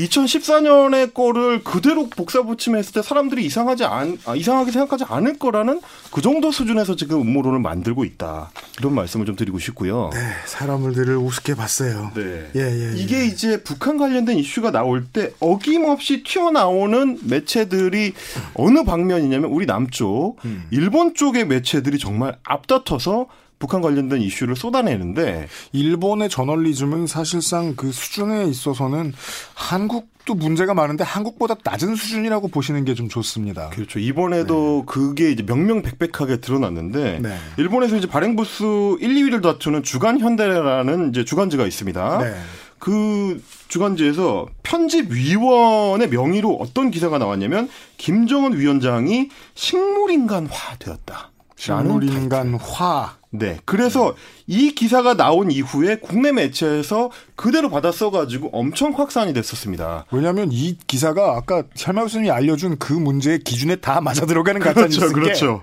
2014년의 0.00 1.12
거를 1.14 1.62
그대로 1.62 2.08
복사 2.08 2.42
붙임했을 2.42 2.92
때 2.92 3.02
사람들이 3.02 3.44
이상하지 3.44 3.84
않, 3.84 4.18
아, 4.24 4.34
이상하게 4.34 4.72
생각하지 4.72 5.04
않을 5.08 5.38
거라는 5.38 5.80
그 6.10 6.20
정도 6.22 6.50
수준에서 6.50 6.96
지금 6.96 7.20
음모론을 7.20 7.60
만들고 7.60 8.04
있다. 8.04 8.50
이런 8.78 8.94
말씀을 8.94 9.26
좀 9.26 9.36
드리고 9.36 9.58
싶고요. 9.58 10.10
네, 10.12 10.18
사람들을 10.46 11.16
우습게 11.16 11.54
봤어요. 11.54 12.12
네. 12.14 12.50
예, 12.56 12.60
예, 12.60 12.92
예. 12.92 12.96
이게 12.96 13.26
이제 13.26 13.62
북한 13.62 13.96
관련된 13.98 14.38
이슈가 14.38 14.70
나올 14.70 15.04
때 15.04 15.32
어김없이 15.40 16.22
튀어나오는 16.22 17.18
매체들이 17.24 18.12
어느 18.54 18.84
방면이냐면 18.84 19.50
우리 19.50 19.66
남쪽, 19.66 20.36
음. 20.44 20.66
일본 20.70 21.14
쪽의 21.14 21.46
매체들이 21.46 21.98
정말 21.98 22.36
앞다퉈서 22.42 23.26
북한 23.60 23.80
관련된 23.80 24.20
이슈를 24.22 24.56
쏟아내는데 24.56 25.46
일본의 25.72 26.28
저널리즘은 26.28 27.06
사실상 27.06 27.76
그 27.76 27.92
수준에 27.92 28.46
있어서는 28.46 29.12
한국도 29.54 30.34
문제가 30.34 30.74
많은데 30.74 31.04
한국보다 31.04 31.56
낮은 31.62 31.94
수준이라고 31.94 32.48
보시는 32.48 32.84
게 32.84 32.94
좀 32.94 33.08
좋습니다. 33.08 33.70
그렇죠. 33.70 33.98
이번에도 33.98 34.84
네. 34.86 34.92
그게 34.92 35.30
이제 35.30 35.42
명명백백하게 35.42 36.38
드러났는데 36.38 37.20
네. 37.22 37.36
일본에서 37.56 37.96
이제 37.96 38.08
발행부수 38.08 38.98
1, 39.00 39.14
2위를 39.14 39.42
다투는 39.42 39.82
주간 39.82 40.18
현대라는 40.18 41.10
이제 41.10 41.24
주간지가 41.24 41.66
있습니다. 41.66 42.18
네. 42.18 42.34
그 42.78 43.42
주간지에서 43.68 44.46
편집위원의 44.62 46.08
명의로 46.08 46.56
어떤 46.60 46.90
기사가 46.90 47.18
나왔냐면 47.18 47.68
김정은 47.98 48.58
위원장이 48.58 49.28
식물인간화 49.54 50.50
되었다. 50.78 51.30
식물인간화. 51.56 53.19
네. 53.32 53.58
그래서 53.64 54.14
이 54.46 54.72
기사가 54.72 55.14
나온 55.14 55.50
이후에 55.52 55.96
국내 55.96 56.32
매체에서 56.32 57.10
그대로 57.36 57.70
받아 57.70 57.92
써가지고 57.92 58.50
엄청 58.52 58.92
확산이 58.92 59.32
됐었습니다. 59.32 60.06
왜냐하면 60.10 60.48
이 60.50 60.76
기사가 60.86 61.36
아까 61.36 61.62
설마 61.74 62.02
교수님이 62.02 62.30
알려준 62.30 62.78
그 62.78 62.92
문제의 62.92 63.40
기준에 63.40 63.76
다 63.76 64.00
맞아 64.00 64.26
들어가는 64.26 64.60
가짜뉴스인 64.60 65.12
그렇죠, 65.12 65.22
그렇죠. 65.22 65.62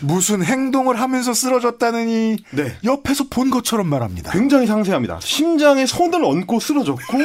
무슨 0.00 0.42
행동을 0.42 1.00
하면서 1.00 1.34
쓰러졌다느니 1.34 2.38
네. 2.52 2.76
옆에서 2.82 3.24
본 3.28 3.50
것처럼 3.50 3.88
말합니다. 3.88 4.32
굉장히 4.32 4.66
상세합니다. 4.66 5.20
심장에 5.20 5.84
손을 5.84 6.24
얹고 6.24 6.60
쓰러졌고 6.60 7.18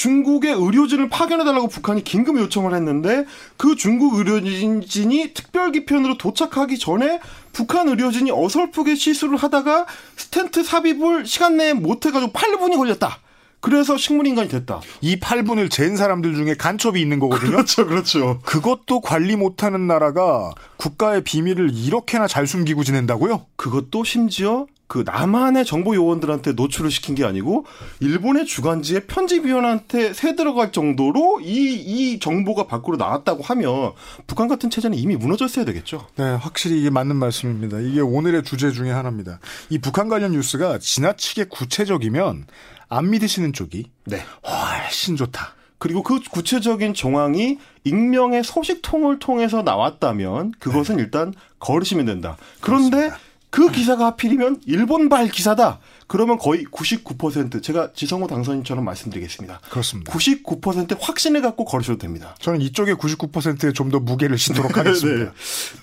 중국의 0.00 0.54
의료진을 0.54 1.10
파견해달라고 1.10 1.68
북한이 1.68 2.04
긴급 2.04 2.38
요청을 2.38 2.74
했는데 2.74 3.26
그 3.58 3.76
중국 3.76 4.14
의료진이 4.14 5.34
특별기편으로 5.34 6.16
도착하기 6.16 6.78
전에 6.78 7.20
북한 7.52 7.86
의료진이 7.86 8.30
어설프게 8.30 8.94
시술을 8.94 9.36
하다가 9.36 9.84
스텐트 10.16 10.64
삽입을 10.64 11.26
시간 11.26 11.58
내에 11.58 11.74
못해가지고 11.74 12.32
8분이 12.32 12.78
걸렸다. 12.78 13.18
그래서 13.60 13.98
식물인간이 13.98 14.48
됐다. 14.48 14.80
이 15.02 15.20
8분을 15.20 15.70
잰 15.70 15.98
사람들 15.98 16.34
중에 16.34 16.54
간첩이 16.54 16.98
있는 16.98 17.18
거거든요. 17.18 17.50
그렇죠, 17.50 17.86
그렇죠. 17.86 18.38
그것도 18.42 19.02
관리 19.02 19.36
못하는 19.36 19.86
나라가 19.86 20.54
국가의 20.78 21.24
비밀을 21.24 21.72
이렇게나 21.74 22.26
잘 22.26 22.46
숨기고 22.46 22.84
지낸다고요? 22.84 23.44
그것도 23.56 24.04
심지어 24.04 24.64
그 24.90 25.04
남한의 25.06 25.64
정보 25.64 25.94
요원들한테 25.94 26.54
노출을 26.54 26.90
시킨 26.90 27.14
게 27.14 27.24
아니고 27.24 27.64
일본의 28.00 28.44
주간지의 28.44 29.06
편집위원한테 29.06 30.12
새 30.12 30.34
들어갈 30.34 30.72
정도로 30.72 31.40
이, 31.42 31.74
이 31.74 32.18
정보가 32.18 32.66
밖으로 32.66 32.96
나왔다고 32.96 33.44
하면 33.44 33.92
북한 34.26 34.48
같은 34.48 34.68
체제는 34.68 34.98
이미 34.98 35.14
무너졌어야 35.14 35.64
되겠죠. 35.64 36.08
네, 36.16 36.24
확실히 36.24 36.80
이게 36.80 36.90
맞는 36.90 37.14
말씀입니다. 37.14 37.78
이게 37.78 38.00
오늘의 38.00 38.42
주제 38.42 38.72
중에 38.72 38.90
하나입니다. 38.90 39.38
이 39.68 39.78
북한 39.78 40.08
관련 40.08 40.32
뉴스가 40.32 40.80
지나치게 40.80 41.44
구체적이면 41.50 42.46
안 42.88 43.10
믿으시는 43.10 43.52
쪽이 43.52 43.90
네. 44.06 44.24
훨씬 44.44 45.14
좋다. 45.14 45.54
그리고 45.78 46.02
그 46.02 46.18
구체적인 46.18 46.94
정황이 46.94 47.58
익명의 47.84 48.42
소식통을 48.42 49.20
통해서 49.20 49.62
나왔다면 49.62 50.52
그것은 50.58 50.96
네. 50.96 51.04
일단 51.04 51.32
거르시면 51.60 52.06
된다. 52.06 52.36
그런데 52.60 52.96
그렇습니다. 52.96 53.29
그 53.50 53.70
기사가 53.70 54.06
하필이면 54.06 54.62
일본발 54.66 55.28
기사다. 55.28 55.80
그러면 56.10 56.38
거의 56.38 56.64
99% 56.64 57.62
제가 57.62 57.92
지성호 57.94 58.26
당선인처럼 58.26 58.84
말씀드리겠습니다. 58.84 59.60
그렇습니다. 59.70 60.12
99% 60.12 60.96
확신을 61.00 61.40
갖고 61.40 61.64
걸으셔도 61.64 61.98
됩니다. 61.98 62.34
저는 62.40 62.60
이쪽에 62.62 62.94
99%에 62.94 63.72
좀 63.72 63.90
더 63.90 64.00
무게를 64.00 64.36
싣도록 64.38 64.74
하겠습니다. 64.78 65.24
네. 65.26 65.30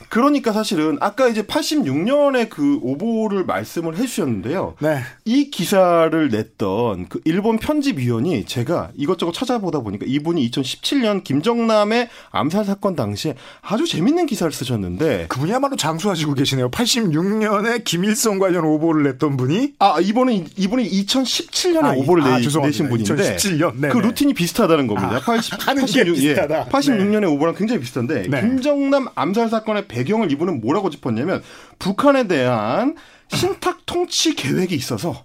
그러니까 0.09 0.53
사실은 0.53 0.97
아까 1.01 1.27
이제 1.27 1.41
86년에 1.43 2.49
그 2.49 2.79
오보를 2.81 3.45
말씀을 3.45 3.97
해주셨는데요. 3.97 4.75
네. 4.79 5.01
이 5.25 5.49
기사를 5.49 6.29
냈던 6.29 7.07
그 7.09 7.19
일본 7.25 7.57
편집위원이 7.57 8.45
제가 8.45 8.91
이것저것 8.95 9.33
찾아보다 9.33 9.79
보니까 9.81 10.05
이분이 10.07 10.49
2017년 10.49 11.23
김정남의 11.23 12.09
암살 12.31 12.65
사건 12.65 12.95
당시에 12.95 13.35
아주 13.61 13.85
재밌는 13.85 14.25
기사를 14.25 14.51
쓰셨는데 14.51 15.27
그분이야말로 15.27 15.75
장수하시고 15.75 16.33
계시네요. 16.33 16.69
86년에 16.71 17.83
김일성 17.83 18.39
관련 18.39 18.63
오보를 18.65 19.03
냈던 19.03 19.37
분이 19.37 19.73
아 19.79 19.97
이 19.99 20.13
번은 20.17 20.47
이분이 20.57 20.89
2017년에 20.89 21.83
아, 21.83 21.91
오보를 21.91 22.23
아, 22.23 22.37
내, 22.39 22.43
내신 22.43 22.89
분인데 22.89 23.35
2017년 23.35 23.75
네네. 23.79 23.93
그 23.93 23.99
루틴이 23.99 24.33
비슷하다는 24.33 24.87
겁니다. 24.87 25.17
아, 25.17 25.19
80, 25.19 25.59
86, 25.59 26.23
예, 26.23 26.35
86년에 26.35 27.21
네. 27.21 27.27
오보랑 27.27 27.53
굉장히 27.53 27.81
비슷한데 27.81 28.23
네. 28.27 28.41
김정남 28.41 29.09
암살 29.13 29.49
사건의 29.49 29.87
배경을 29.87 30.31
이분은 30.31 30.61
뭐라고 30.61 30.89
짚었냐면 30.89 31.43
북한에 31.77 32.27
대한 32.27 32.95
신탁 33.27 33.85
통치 33.85 34.33
계획이 34.33 34.73
있어서 34.73 35.23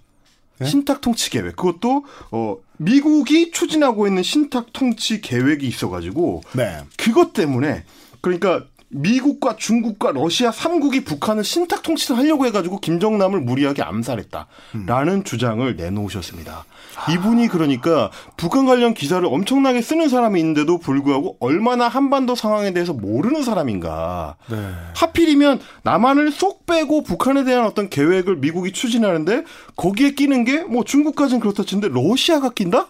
네? 0.59 0.67
신탁 0.67 1.01
통치 1.01 1.31
계획 1.31 1.55
그것도 1.55 2.05
어 2.31 2.57
미국이 2.77 3.49
추진하고 3.49 4.05
있는 4.05 4.21
신탁 4.21 4.73
통치 4.73 5.21
계획이 5.21 5.65
있어가지고 5.67 6.43
네. 6.53 6.81
그것 6.97 7.33
때문에 7.33 7.83
그러니까 8.21 8.65
미국과 8.93 9.55
중국과 9.55 10.11
러시아 10.11 10.49
3국이 10.51 11.05
북한을 11.05 11.43
신탁 11.43 11.83
통치를 11.83 12.17
하려고 12.17 12.45
해가지고 12.45 12.79
김정남을 12.79 13.41
무리하게 13.41 13.83
암살했다라는 13.83 15.13
음. 15.13 15.23
주장을 15.23 15.75
내놓으셨습니다. 15.75 16.65
아. 16.95 17.11
이분이 17.11 17.47
그러니까 17.47 18.11
북한 18.37 18.65
관련 18.65 18.93
기사를 18.93 19.25
엄청나게 19.25 19.81
쓰는 19.81 20.09
사람이 20.09 20.39
있는데도 20.39 20.77
불구하고 20.79 21.37
얼마나 21.39 21.87
한반도 21.87 22.35
상황에 22.35 22.73
대해서 22.73 22.93
모르는 22.93 23.43
사람인가. 23.43 24.35
네. 24.49 24.57
하필이면 24.95 25.59
남한을 25.83 26.31
쏙 26.31 26.65
빼고 26.65 27.03
북한에 27.03 27.43
대한 27.43 27.65
어떤 27.65 27.89
계획을 27.89 28.37
미국이 28.37 28.71
추진하는데 28.71 29.43
거기에 29.75 30.11
끼는 30.11 30.43
게 30.45 30.63
뭐 30.63 30.83
중국까지는 30.83 31.39
그렇다 31.39 31.63
치는데 31.63 31.89
러시아가 31.89 32.49
낀다? 32.49 32.87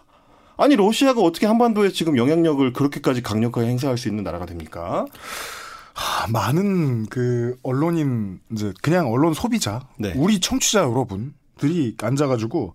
아니 0.58 0.76
러시아가 0.76 1.22
어떻게 1.22 1.46
한반도에 1.48 1.89
지금 1.92 2.18
영향력을 2.18 2.72
그렇게까지 2.74 3.24
강력하게 3.24 3.68
행사할 3.68 3.98
수 3.98 4.08
있는 4.08 4.24
나라가 4.24 4.46
됩니까? 4.46 5.06
하, 5.93 6.27
많은 6.27 7.06
그 7.08 7.58
언론인 7.63 8.39
이제 8.51 8.73
그냥 8.82 9.12
언론 9.12 9.34
소비자 9.34 9.88
네. 9.97 10.13
우리 10.15 10.39
청취자 10.39 10.82
여러분 10.82 11.34
들이 11.58 11.95
앉아가지고 12.01 12.73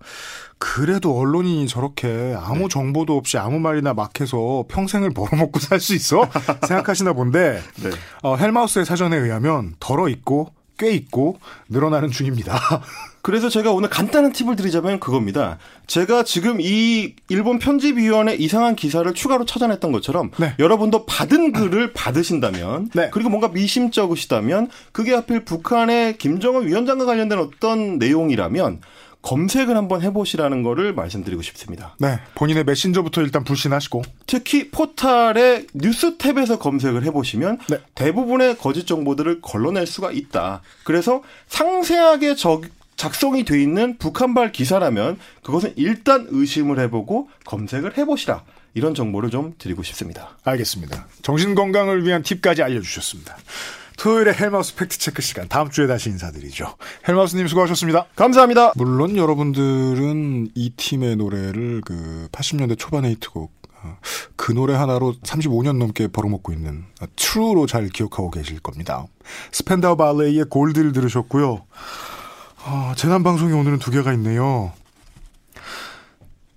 그래도 0.59 1.19
언론인이 1.19 1.67
저렇게 1.69 2.37
아무 2.39 2.61
네. 2.61 2.69
정보도 2.69 3.17
없이 3.17 3.37
아무 3.37 3.59
말이나 3.59 3.93
막 3.93 4.21
해서 4.21 4.65
평생을 4.69 5.11
벌어먹고 5.11 5.59
살 5.59 5.81
수 5.81 5.95
있어 5.95 6.29
생각하시나 6.67 7.13
본데 7.13 7.61
네. 7.83 7.91
어, 8.23 8.37
헬마우스의 8.37 8.87
사전에 8.87 9.17
의하면 9.17 9.75
덜어 9.81 10.09
있고 10.09 10.53
꽤 10.79 10.93
있고 10.93 11.39
늘어나는 11.69 12.11
중입니다. 12.11 12.57
그래서 13.29 13.51
제가 13.51 13.73
오늘 13.73 13.91
간단한 13.91 14.33
팁을 14.33 14.57
드리자면 14.57 15.01
그겁니다. 15.01 15.59
제가 15.87 16.23
지금 16.23 16.63
이 16.63 17.15
일본 17.29 17.59
편집위원회 17.59 18.35
이상한 18.35 18.75
기사를 18.75 19.13
추가로 19.13 19.45
찾아냈던 19.45 19.93
것처럼 19.93 20.31
네. 20.39 20.55
여러분도 20.59 21.05
받은 21.05 21.53
글을 21.53 21.93
받으신다면 21.93 22.89
네. 22.95 23.11
그리고 23.13 23.29
뭔가 23.29 23.49
미심쩍으시다면 23.49 24.71
그게 24.93 25.13
하필 25.13 25.45
북한의 25.45 26.17
김정은 26.17 26.67
위원장과 26.69 27.05
관련된 27.05 27.39
어떤 27.39 27.99
내용이라면 27.99 28.81
검색을 29.21 29.77
한번 29.77 30.01
해보시라는 30.01 30.63
거를 30.63 30.95
말씀드리고 30.95 31.43
싶습니다. 31.43 31.97
네. 31.99 32.21
본인의 32.35 32.65
메신저부터 32.65 33.21
일단 33.21 33.45
불신하시고. 33.45 34.05
특히 34.27 34.71
포탈의 34.71 35.67
뉴스 35.75 36.17
탭에서 36.17 36.59
검색을 36.59 37.05
해보시면 37.05 37.59
네. 37.69 37.79
대부분의 37.95 38.57
거짓 38.57 38.87
정보들을 38.87 39.43
걸러낼 39.43 39.87
수가 39.87 40.13
있다. 40.13 40.63
그래서 40.85 41.23
상세하게 41.49 42.37
적, 42.37 42.63
작성이 42.99 43.45
돼 43.45 43.63
있는 43.63 43.97
북한발 43.97 44.51
기사라면 44.51 45.19
그것은 45.45 45.73
일단 45.77 46.27
의심을 46.29 46.81
해보고 46.81 47.31
검색을 47.47 47.97
해보시라. 47.97 48.43
이런 48.75 48.95
정보를 48.95 49.31
좀 49.31 49.55
드리고 49.57 49.85
싶습니다. 49.85 50.37
알겠습니다. 50.45 51.07
정신 51.23 51.55
건강을 51.55 52.05
위한 52.05 52.23
팁까지 52.23 52.63
알려주셨습니다. 52.63 53.37
토요일에 53.99 54.35
헬마우스 54.35 54.75
팩트체크 54.75 55.23
시간 55.23 55.49
다음 55.49 55.71
주에 55.71 55.87
다시 55.87 56.11
인사드리죠. 56.11 56.75
헬마우스님 57.07 57.47
수고하셨습니다. 57.47 58.07
감사합니다. 58.17 58.73
물론 58.77 59.17
여러분들은 59.17 60.51
이 60.55 60.71
팀의 60.77 61.17
노래를 61.17 61.83
그 61.85 62.29
80년대 62.33 62.77
초반의 62.79 63.13
히트곡 63.13 63.53
어, 63.81 63.97
그 64.35 64.53
노래 64.53 64.75
하나로 64.75 65.15
35년 65.23 65.79
넘게 65.79 66.09
벌어먹고 66.09 66.53
있는 66.53 66.85
트루로 67.15 67.67
잘 67.67 67.89
기억하고 67.89 68.33
계실 68.33 68.59
겁니다. 68.59 69.07
스펜다우 69.53 69.97
발레이의 69.97 70.47
골드를 70.47 70.93
들으셨고요. 70.93 71.65
어, 72.71 72.93
재난 72.95 73.23
방송이 73.23 73.51
오늘은 73.55 73.79
두 73.79 73.91
개가 73.91 74.13
있네요. 74.13 74.73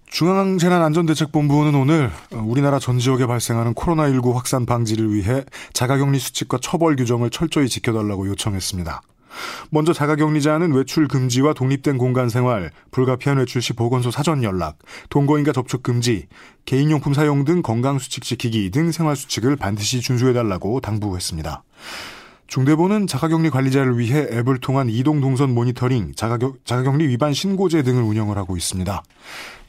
중앙재난안전대책본부는 0.07 1.73
오늘 1.73 2.11
우리나라 2.31 2.79
전 2.79 2.99
지역에 2.99 3.25
발생하는 3.27 3.73
코로나19 3.73 4.33
확산 4.33 4.65
방지를 4.65 5.13
위해 5.13 5.45
자가격리 5.71 6.19
수칙과 6.19 6.57
처벌 6.61 6.97
규정을 6.97 7.29
철저히 7.29 7.69
지켜달라고 7.69 8.27
요청했습니다. 8.27 9.01
먼저 9.69 9.93
자가격리자는 9.93 10.73
외출 10.73 11.07
금지와 11.07 11.53
독립된 11.53 11.97
공간 11.97 12.27
생활, 12.27 12.71
불가피한 12.91 13.37
외출 13.37 13.61
시 13.61 13.71
보건소 13.71 14.11
사전 14.11 14.43
연락, 14.43 14.79
동거인과 15.09 15.53
접촉 15.53 15.81
금지, 15.81 16.27
개인용품 16.65 17.13
사용 17.13 17.45
등 17.45 17.61
건강 17.61 17.99
수칙 17.99 18.25
지키기 18.25 18.69
등 18.71 18.91
생활 18.91 19.15
수칙을 19.15 19.55
반드시 19.55 20.01
준수해달라고 20.01 20.81
당부했습니다. 20.81 21.63
중대본은 22.51 23.07
자가격리 23.07 23.49
관리자를 23.49 23.97
위해 23.97 24.27
앱을 24.29 24.57
통한 24.59 24.89
이동 24.89 25.21
동선 25.21 25.53
모니터링, 25.53 26.15
자가격, 26.15 26.65
자가격리 26.65 27.07
위반 27.07 27.31
신고제 27.31 27.81
등을 27.81 28.03
운영을 28.03 28.37
하고 28.37 28.57
있습니다. 28.57 29.03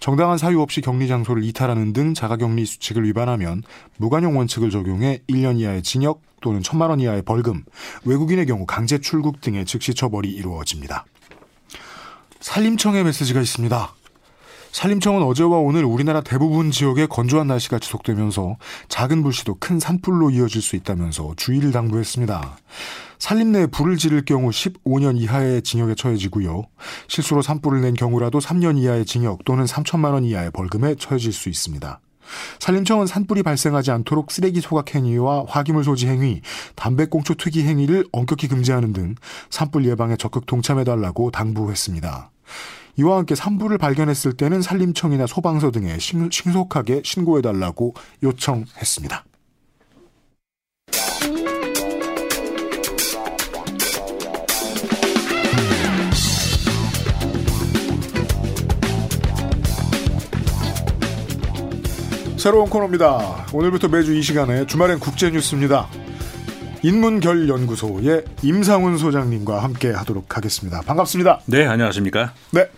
정당한 0.00 0.36
사유 0.36 0.60
없이 0.60 0.80
격리 0.80 1.06
장소를 1.06 1.44
이탈하는 1.44 1.92
등 1.92 2.12
자가격리 2.12 2.66
수칙을 2.66 3.04
위반하면 3.04 3.62
무관용 3.98 4.36
원칙을 4.36 4.70
적용해 4.70 5.20
1년 5.30 5.60
이하의 5.60 5.84
징역 5.84 6.22
또는 6.40 6.60
1천만 6.60 6.90
원 6.90 6.98
이하의 6.98 7.22
벌금, 7.22 7.62
외국인의 8.04 8.46
경우 8.46 8.66
강제 8.66 8.98
출국 8.98 9.40
등의 9.40 9.64
즉시 9.64 9.94
처벌이 9.94 10.30
이루어집니다. 10.30 11.04
산림청의 12.40 13.04
메시지가 13.04 13.40
있습니다. 13.40 13.94
산림청은 14.72 15.22
어제와 15.22 15.58
오늘 15.58 15.84
우리나라 15.84 16.22
대부분 16.22 16.70
지역에 16.70 17.06
건조한 17.06 17.46
날씨가 17.46 17.78
지속되면서 17.78 18.56
작은 18.88 19.22
불씨도 19.22 19.56
큰 19.60 19.78
산불로 19.78 20.30
이어질 20.30 20.62
수 20.62 20.76
있다면서 20.76 21.34
주의를 21.36 21.72
당부했습니다. 21.72 22.56
산림 23.18 23.52
내에 23.52 23.66
불을 23.66 23.98
지를 23.98 24.24
경우 24.24 24.48
15년 24.48 25.20
이하의 25.20 25.60
징역에 25.60 25.94
처해지고요. 25.94 26.64
실수로 27.06 27.42
산불을 27.42 27.82
낸 27.82 27.92
경우라도 27.92 28.38
3년 28.38 28.78
이하의 28.78 29.04
징역 29.04 29.44
또는 29.44 29.66
3천만 29.66 30.14
원 30.14 30.24
이하의 30.24 30.50
벌금에 30.50 30.94
처해질 30.94 31.34
수 31.34 31.50
있습니다. 31.50 32.00
산림청은 32.58 33.06
산불이 33.06 33.42
발생하지 33.42 33.90
않도록 33.90 34.32
쓰레기 34.32 34.62
소각 34.62 34.94
행위와 34.94 35.44
화기물 35.48 35.84
소지 35.84 36.06
행위, 36.06 36.40
담배꽁초 36.76 37.34
투기 37.34 37.62
행위를 37.64 38.06
엄격히 38.10 38.48
금지하는 38.48 38.94
등 38.94 39.16
산불 39.50 39.84
예방에 39.84 40.16
적극 40.16 40.46
동참해달라고 40.46 41.30
당부했습니다. 41.30 42.30
이와 42.96 43.18
함께 43.18 43.34
산불을 43.34 43.78
발견했을 43.78 44.34
때는 44.34 44.62
산림청이나 44.62 45.26
소방서 45.26 45.70
등에 45.70 45.98
신속하게 45.98 47.02
신고해달라고 47.04 47.94
요청했습니다. 48.22 49.24
새로운 62.36 62.68
코너입니다. 62.68 63.46
오늘부터 63.52 63.86
매주 63.86 64.12
이 64.16 64.20
시간에 64.20 64.66
주말엔 64.66 64.98
국제뉴스입니다. 64.98 65.88
인문결연구소의 66.82 68.24
임상훈 68.42 68.98
소장님과 68.98 69.62
함께 69.62 69.92
하도록 69.92 70.36
하겠습니다. 70.36 70.80
반갑습니다. 70.80 71.42
네, 71.46 71.64
안녕하십니까? 71.66 72.32
네. 72.50 72.68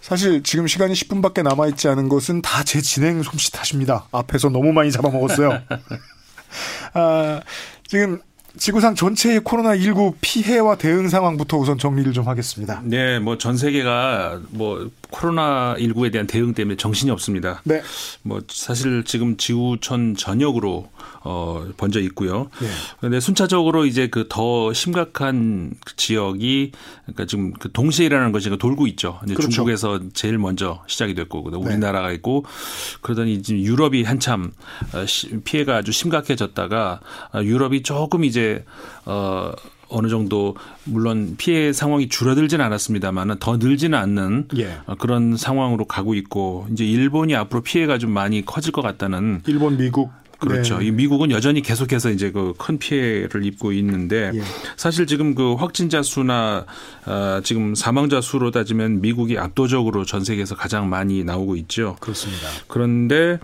사실 0.00 0.42
지금 0.42 0.66
시간이 0.66 0.94
10분밖에 0.94 1.42
남아있지 1.42 1.88
않은 1.88 2.08
것은 2.08 2.42
다 2.42 2.64
제 2.64 2.80
진행 2.80 3.22
솜씨 3.22 3.52
탓입니다. 3.52 4.06
앞에서 4.12 4.48
너무 4.48 4.72
많이 4.72 4.90
잡아먹었어요. 4.90 5.60
아, 6.94 7.40
지금 7.86 8.20
지구상 8.58 8.94
전체의 8.94 9.40
코로나19 9.40 10.14
피해와 10.20 10.76
대응 10.76 11.08
상황부터 11.08 11.56
우선 11.56 11.78
정리를 11.78 12.12
좀 12.12 12.28
하겠습니다. 12.28 12.82
네, 12.84 13.18
뭐 13.18 13.38
전 13.38 13.56
세계가 13.56 14.40
뭐 14.50 14.90
코로나19에 15.10 16.12
대한 16.12 16.26
대응 16.26 16.52
때문에 16.52 16.76
정신이 16.76 17.10
없습니다. 17.10 17.62
네. 17.64 17.80
뭐 18.22 18.42
사실 18.50 19.04
지금 19.04 19.36
지구촌 19.38 20.16
전역으로 20.16 20.90
어 21.24 21.64
번져 21.76 22.00
있고요. 22.00 22.48
네. 22.60 22.68
그런데 22.98 23.20
순차적으로 23.20 23.86
이제 23.86 24.08
그 24.08 24.26
더 24.32 24.72
심각한 24.72 25.72
지역이 25.96 26.72
그러니까 27.02 27.26
지금 27.26 27.52
그 27.52 27.70
동시에 27.70 28.06
일어나는 28.06 28.32
것이 28.32 28.48
돌고 28.48 28.86
있죠. 28.88 29.20
이제 29.24 29.34
그렇죠. 29.34 29.50
중국에서 29.50 30.00
제일 30.14 30.38
먼저 30.38 30.82
시작이 30.86 31.14
됐고 31.14 31.50
네. 31.50 31.58
우리나라가 31.58 32.12
있고 32.12 32.46
그러더니 33.02 33.42
지금 33.42 33.60
유럽이 33.60 34.04
한참 34.04 34.52
어, 34.94 35.04
피해가 35.44 35.76
아주 35.76 35.92
심각해졌다가 35.92 37.00
어, 37.34 37.42
유럽이 37.42 37.82
조금 37.82 38.24
이제 38.24 38.64
어 39.04 39.52
어느 39.88 40.08
정도 40.08 40.56
물론 40.84 41.34
피해 41.36 41.74
상황이 41.74 42.08
줄어들지는 42.08 42.64
않았습니다만은 42.64 43.36
더 43.38 43.58
늘지는 43.58 43.98
않는 43.98 44.48
예. 44.56 44.78
어, 44.86 44.94
그런 44.94 45.36
상황으로 45.36 45.84
가고 45.84 46.14
있고 46.14 46.66
이제 46.72 46.86
일본이 46.86 47.36
앞으로 47.36 47.60
피해가 47.60 47.98
좀 47.98 48.10
많이 48.12 48.42
커질 48.46 48.72
것 48.72 48.80
같다는 48.80 49.42
일본 49.46 49.76
미국 49.76 50.10
그렇죠. 50.48 50.78
네. 50.78 50.86
이 50.86 50.90
미국은 50.90 51.30
여전히 51.30 51.60
계속해서 51.62 52.10
이제 52.10 52.30
그 52.30 52.52
큰 52.62 52.78
피해를 52.78 53.44
입고 53.44 53.72
있는데 53.72 54.30
예. 54.34 54.42
사실 54.76 55.06
지금 55.06 55.34
그 55.34 55.54
확진자 55.54 56.02
수나 56.02 56.64
어, 57.06 57.40
지금 57.42 57.74
사망자 57.74 58.20
수로 58.20 58.50
따지면 58.50 59.00
미국이 59.00 59.38
압도적으로 59.38 60.04
전 60.04 60.24
세계에서 60.24 60.54
가장 60.54 60.88
많이 60.88 61.24
나오고 61.24 61.56
있죠. 61.56 61.96
그렇습니다. 62.00 62.46
그런데 62.68 63.40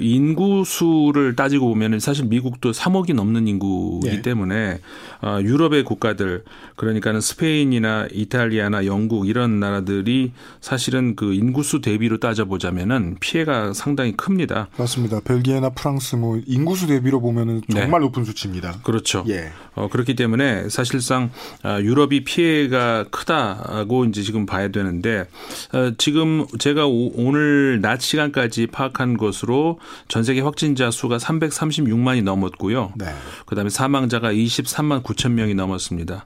인구 0.00 0.64
수를 0.64 1.36
따지고 1.36 1.68
보면은 1.68 2.00
사실 2.00 2.24
미국도 2.26 2.72
3억이 2.72 3.14
넘는 3.14 3.48
인구이기 3.48 4.16
예. 4.16 4.22
때문에 4.22 4.80
어, 5.22 5.38
유럽의 5.42 5.84
국가들 5.84 6.44
그러니까는 6.76 7.20
스페인이나 7.20 8.08
이탈리아나 8.12 8.86
영국 8.86 9.28
이런 9.28 9.60
나라들이 9.60 10.32
사실은 10.60 11.16
그 11.16 11.34
인구수 11.34 11.80
대비로 11.80 12.18
따져 12.18 12.44
보자면은 12.46 13.16
피해가 13.20 13.72
상당히 13.74 14.16
큽니다. 14.16 14.68
맞습니다. 14.76 15.20
벨기에나 15.20 15.70
프랑스 15.70 16.16
뭐 16.16 16.33
인구수 16.46 16.86
대비로 16.86 17.20
보면은 17.20 17.62
네. 17.68 17.80
정말 17.80 18.00
네. 18.00 18.06
높은 18.06 18.24
수치입니다. 18.24 18.80
그렇죠. 18.82 19.24
예. 19.28 19.50
어, 19.74 19.88
그렇기 19.88 20.14
때문에 20.14 20.68
사실상 20.68 21.30
어, 21.64 21.78
유럽이 21.80 22.24
피해가 22.24 23.06
크다고 23.10 24.04
이제 24.06 24.22
지금 24.22 24.46
봐야 24.46 24.68
되는데 24.68 25.24
어, 25.72 25.92
지금 25.98 26.46
제가 26.58 26.86
오, 26.86 27.12
오늘 27.14 27.80
낮 27.80 28.00
시간까지 28.00 28.68
파악한 28.68 29.16
것으로 29.16 29.78
전 30.08 30.24
세계 30.24 30.40
확진자 30.40 30.90
수가 30.90 31.18
336만이 31.18 32.22
넘었고요. 32.22 32.92
네. 32.96 33.06
그다음에 33.46 33.70
사망자가 33.70 34.32
23만 34.32 35.02
9천 35.02 35.32
명이 35.32 35.54
넘었습니다. 35.54 36.24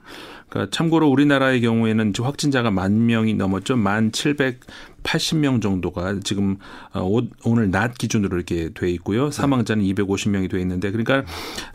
그러니까 0.49 0.75
참고로 0.75 1.07
우리나라의 1.09 1.61
경우에는 1.61 2.13
확진자가 2.19 2.71
만 2.71 3.05
명이 3.05 3.35
넘었죠. 3.35 3.75
만 3.75 4.11
780명 5.03 5.61
정도가 5.61 6.19
지금 6.23 6.57
어, 6.93 7.09
오늘 7.43 7.71
낮 7.71 7.97
기준으로 7.97 8.37
이렇게 8.37 8.69
돼 8.73 8.89
있고요. 8.91 9.31
사망자는 9.31 9.83
250명이 9.83 10.49
돼 10.49 10.59
있는데 10.61 10.91
그러니까 10.91 11.23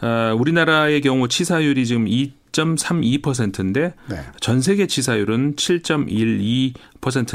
어, 0.03 0.35
우리나라의 0.35 1.01
경우 1.01 1.29
치사율이 1.29 1.87
지금 1.87 2.09
2 2.09 2.45
7.32%인데 2.55 3.95
네. 4.09 4.17
전 4.41 4.61
세계 4.61 4.87
치사율은 4.87 5.57
7.12% 5.57 6.75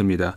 입니다. 0.02 0.36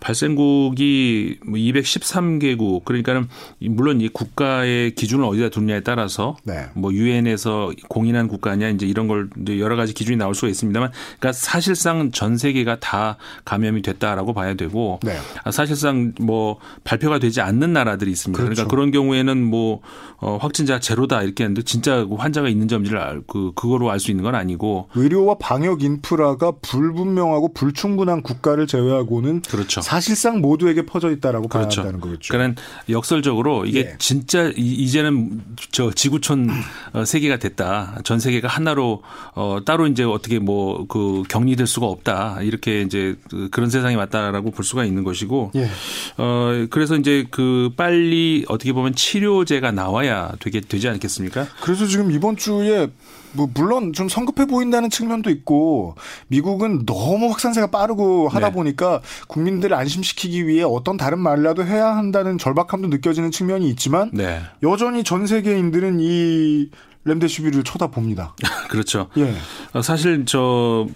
발생국이 0.00 1.38
213개국 1.46 2.56
뭐 2.58 2.82
그러니까는 2.84 3.28
물론 3.60 4.00
이 4.00 4.08
국가의 4.08 4.94
기준을 4.94 5.24
어디다 5.24 5.50
두느냐에 5.50 5.80
따라서 5.80 6.36
네. 6.44 6.66
뭐 6.74 6.92
유엔에서 6.92 7.72
공인한 7.88 8.28
국가냐 8.28 8.68
이제 8.68 8.86
이런 8.86 9.06
걸 9.08 9.30
여러 9.58 9.76
가지 9.76 9.94
기준이 9.94 10.16
나올 10.16 10.34
수가 10.34 10.48
있습니다만 10.48 10.90
그러니까 11.18 11.32
사실상 11.32 12.10
전 12.10 12.36
세계가 12.36 12.80
다 12.80 13.16
감염이 13.44 13.82
됐다라고 13.82 14.34
봐야 14.34 14.54
되고 14.54 15.00
네. 15.02 15.16
사실상 15.52 16.12
뭐 16.20 16.58
발표가 16.84 17.18
되지 17.18 17.40
않는 17.40 17.72
나라들이 17.72 18.10
있습니다. 18.10 18.36
그러니까 18.36 18.64
그렇죠. 18.64 18.68
그러니까 18.68 18.70
그런 18.70 18.90
경우에는 18.90 19.44
뭐 19.44 19.80
어, 20.18 20.36
확진자 20.36 20.80
제로다 20.80 21.22
이렇게 21.22 21.44
했는데 21.44 21.62
진짜 21.62 22.06
환자가 22.06 22.48
있는점인지를 22.48 22.98
알, 22.98 23.22
그 23.26 23.52
그거로 23.54 23.90
알 23.90 24.00
수 24.00 24.10
있는 24.10 24.24
건 24.24 24.34
아니고 24.34 24.88
의료와 24.94 25.36
방역 25.38 25.82
인프라가 25.82 26.52
불분명하고 26.62 27.52
불충분한 27.52 28.22
국가를 28.22 28.66
제외하고는 28.70 29.42
그렇죠. 29.42 29.80
사실상 29.80 30.40
모두에게 30.40 30.86
퍼져 30.86 31.10
있다라고 31.10 31.48
그렇죠. 31.48 31.82
봐야 31.82 31.86
한다는 31.86 32.00
거겠죠. 32.00 32.32
그러니까 32.32 32.62
역설적으로 32.88 33.64
이게 33.66 33.80
예. 33.80 33.94
진짜 33.98 34.52
이제는 34.56 35.42
저 35.72 35.90
지구촌 35.90 36.50
어, 36.92 37.04
세계가 37.04 37.38
됐다. 37.38 38.00
전 38.04 38.20
세계가 38.20 38.48
하나로 38.48 39.02
어 39.34 39.58
따로 39.64 39.86
이제 39.86 40.04
어떻게 40.04 40.38
뭐 40.38 40.80
그 40.88 41.22
격리될 41.28 41.66
수가 41.66 41.86
없다. 41.86 42.38
이렇게 42.42 42.82
이제 42.82 43.14
그 43.30 43.48
그런 43.50 43.70
세상이 43.70 43.96
왔다라고 43.96 44.50
볼 44.50 44.64
수가 44.64 44.84
있는 44.84 45.04
것이고 45.04 45.52
예. 45.54 45.68
어 46.16 46.66
그래서 46.70 46.96
이제 46.96 47.26
그 47.30 47.70
빨리 47.76 48.44
어떻게 48.48 48.72
보면 48.72 48.94
치료제가 48.94 49.70
나와야 49.72 50.32
되게 50.40 50.60
되지 50.60 50.88
않겠습니까? 50.88 51.46
그래서 51.60 51.86
지금 51.86 52.10
이번 52.10 52.36
주에 52.36 52.88
뭐 53.32 53.48
물론 53.52 53.92
좀 53.92 54.08
성급해 54.08 54.46
보인다는 54.46 54.90
측면도 54.90 55.30
있고 55.30 55.94
미국은 56.28 56.86
너무 56.86 57.30
확산세가 57.30 57.68
빠르고 57.68 58.28
하다 58.28 58.48
네. 58.48 58.52
보니까 58.52 59.00
국민들을 59.28 59.76
안심시키기 59.76 60.46
위해 60.46 60.64
어떤 60.64 60.96
다른 60.96 61.18
말이라도 61.18 61.64
해야 61.64 61.96
한다는 61.96 62.38
절박함도 62.38 62.88
느껴지는 62.88 63.30
측면이 63.30 63.68
있지만 63.70 64.10
네. 64.12 64.40
여전히 64.62 65.04
전 65.04 65.26
세계인들은 65.26 65.98
이 66.00 66.70
렘데시비를 67.04 67.64
쳐다봅니다. 67.64 68.34
그렇죠. 68.68 69.08
예. 69.16 69.34
어, 69.72 69.82
사실 69.82 70.24
저 70.26 70.86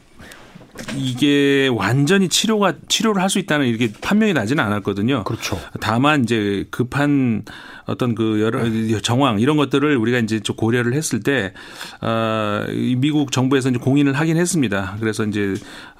이게 0.96 1.68
완전히 1.72 2.28
치료가 2.28 2.74
치료를 2.88 3.20
할 3.22 3.34
수 3.34 3.40
있다는 3.40 3.66
이렇게 3.66 3.90
판명이 4.00 4.32
나지는 4.32 4.62
않았거든요. 4.62 5.24
그렇죠. 5.24 5.58
다만 5.80 6.22
이제 6.22 6.66
급한 6.70 7.44
어떤 7.86 8.14
그 8.14 8.40
여러 8.40 8.60
정황 9.00 9.40
이런 9.40 9.56
것들을 9.56 9.96
우리가 9.96 10.18
이제 10.20 10.38
좀 10.38 10.54
고려를 10.56 10.94
했을 10.94 11.20
때 11.20 11.52
어, 12.00 12.64
미국 12.96 13.32
정부에서 13.32 13.70
이제 13.70 13.78
공인을 13.78 14.14
하긴 14.14 14.36
했습니다. 14.36 14.96
그래서 15.00 15.24
이제 15.24 15.54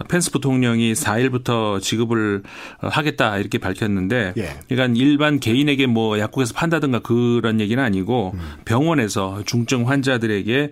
펜스 0.09 0.31
부통령이 0.31 0.93
4일부터 0.93 1.81
지급을 1.83 2.43
하겠다 2.79 3.39
이렇게 3.39 3.59
밝혔는데 3.59 4.35
예. 4.37 4.49
그러니까 4.69 4.99
일반 5.01 5.41
개인에게 5.41 5.87
뭐 5.87 6.19
약국에서 6.19 6.55
판다든가 6.55 7.01
그런 7.01 7.61
얘기는 7.61 7.83
아니고 7.83 8.33
음. 8.35 8.41
병원에서 8.65 9.43
중증 9.45 9.89
환자들에게 9.89 10.71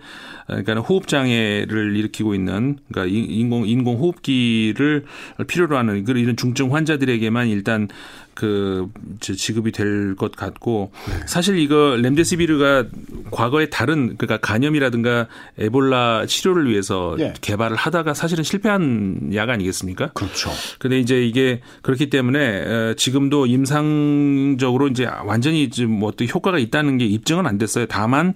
그러니까 0.63 0.81
호흡 0.87 1.07
장애를 1.09 1.97
일으키고 1.97 2.35
있는 2.35 2.79
그러니까 2.91 3.17
인공 3.17 3.67
인공 3.67 3.97
호흡기를 3.97 5.05
필요로 5.47 5.77
하는 5.77 6.05
이런 6.07 6.37
중증 6.37 6.75
환자들에게만 6.75 7.49
일단 7.49 7.89
그 8.35 8.89
지급이 9.21 9.73
될 9.73 10.17
것 10.17 10.33
같고 10.37 10.91
네. 11.09 11.27
사실 11.27 11.59
이거 11.59 11.97
렘데시비르가 12.01 12.87
과거에 13.31 13.67
다른 13.67 14.17
그러니까 14.17 14.39
간염이라든가 14.39 15.27
에볼라 15.59 16.27
치료를 16.27 16.69
위해서 16.71 17.15
네. 17.19 17.35
개발을 17.41 17.77
하다가 17.77 18.15
사실은 18.15 18.45
실패한 18.45 19.31
약 19.35 19.51
아니겠습니까? 19.51 20.09
그렇죠. 20.09 20.51
근데 20.79 20.99
이제 20.99 21.23
이게 21.25 21.61
그렇기 21.83 22.11
때문에 22.11 22.95
지금도 22.97 23.47
임상적으로 23.47 24.89
이제 24.89 25.07
완전히 25.25 25.71
좀 25.71 26.01
어떤 26.03 26.29
효과가 26.29 26.59
있다는 26.59 26.99
게 26.99 27.07
입증은 27.07 27.47
안 27.47 27.59
됐어요. 27.59 27.87
다만 27.87 28.31
어, 28.31 28.35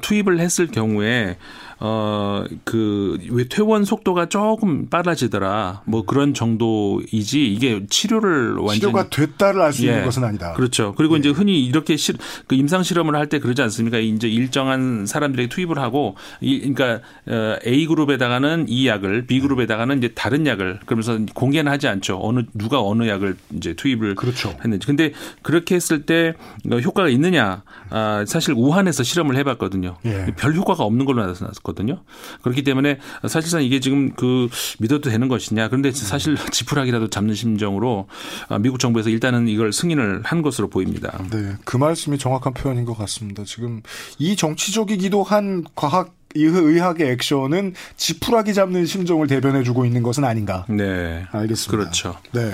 투입을 0.00 0.40
했을 0.40 0.66
경우에 0.66 1.36
어, 1.80 2.44
그, 2.64 3.18
왜 3.30 3.46
퇴원 3.48 3.84
속도가 3.84 4.28
조금 4.28 4.88
빨라지더라. 4.88 5.82
뭐 5.84 6.04
그런 6.04 6.34
정도이지 6.34 7.52
이게 7.52 7.86
치료를 7.88 8.54
완전히. 8.56 8.80
치료가 8.80 9.08
됐다를 9.08 9.60
알수 9.60 9.84
예. 9.86 9.90
있는 9.90 10.04
것은 10.04 10.24
아니다. 10.24 10.54
그렇죠. 10.54 10.94
그리고 10.96 11.14
예. 11.14 11.18
이제 11.20 11.28
흔히 11.28 11.64
이렇게 11.64 11.96
실, 11.96 12.16
그 12.46 12.54
임상 12.56 12.82
실험을 12.82 13.14
할 13.14 13.28
때 13.28 13.38
그러지 13.38 13.60
않습니까? 13.62 13.98
이제 13.98 14.26
일정한 14.26 15.04
사람들에게 15.06 15.50
투입을 15.50 15.78
하고, 15.78 16.16
이, 16.40 16.72
그러니까 16.72 17.06
어, 17.26 17.56
A그룹에다가는 17.66 18.66
이 18.68 18.86
약을, 18.88 19.26
B그룹에다가는 19.26 19.98
이제 19.98 20.08
다른 20.14 20.46
약을 20.46 20.80
그러면서 20.86 21.18
공개는 21.34 21.70
하지 21.70 21.88
않죠. 21.88 22.18
어느, 22.22 22.40
누가 22.54 22.80
어느 22.82 23.06
약을 23.06 23.36
이제 23.54 23.74
투입을 23.74 24.14
그렇죠. 24.14 24.54
했는지. 24.64 24.86
근데 24.86 25.12
그렇게 25.42 25.74
했을 25.74 26.06
때 26.06 26.34
어, 26.72 26.78
효과가 26.78 27.08
있느냐. 27.10 27.62
아, 27.90 28.24
사실 28.26 28.54
우한에서 28.56 29.02
실험을 29.02 29.36
해봤거든요. 29.36 29.96
예. 30.06 30.26
별 30.36 30.54
효과가 30.54 30.84
없는 30.84 31.04
걸로 31.04 31.24
나타났거 31.26 31.67
든요. 31.74 31.88
있거든요. 31.88 32.02
그렇기 32.42 32.62
때문에 32.62 32.98
사실상 33.28 33.62
이게 33.62 33.80
지금 33.80 34.12
그 34.14 34.48
믿어도 34.78 35.10
되는 35.10 35.28
것이냐. 35.28 35.68
그런데 35.68 35.92
사실 35.92 36.36
지푸라기라도 36.50 37.08
잡는 37.08 37.34
심정으로 37.34 38.08
아, 38.48 38.58
미국 38.58 38.78
정부에서 38.78 39.10
일단은 39.10 39.48
이걸 39.48 39.72
승인을 39.72 40.22
한 40.24 40.42
것으로 40.42 40.68
보입니다. 40.68 41.22
네. 41.30 41.54
그 41.64 41.76
말씀이 41.76 42.18
정확한 42.18 42.54
표현인 42.54 42.84
것 42.84 42.96
같습니다. 42.98 43.44
지금 43.44 43.82
이 44.18 44.36
정치적이기도 44.36 45.22
한 45.22 45.64
과학 45.74 46.14
의학의 46.34 47.10
액션은 47.12 47.74
지푸라기 47.96 48.52
잡는 48.52 48.84
심정을 48.84 49.26
대변해주고 49.26 49.86
있는 49.86 50.02
것은 50.02 50.24
아닌가. 50.24 50.66
네. 50.68 51.24
알겠습니다. 51.32 51.70
그렇죠. 51.70 52.16
네. 52.32 52.52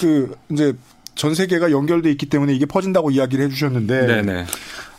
그, 0.00 0.36
이제 0.52 0.74
전 1.14 1.34
세계가 1.34 1.70
연결돼 1.70 2.10
있기 2.10 2.26
때문에 2.26 2.52
이게 2.52 2.66
퍼진다고 2.66 3.10
이야기를 3.12 3.46
해주셨는데. 3.46 4.06
네네. 4.06 4.46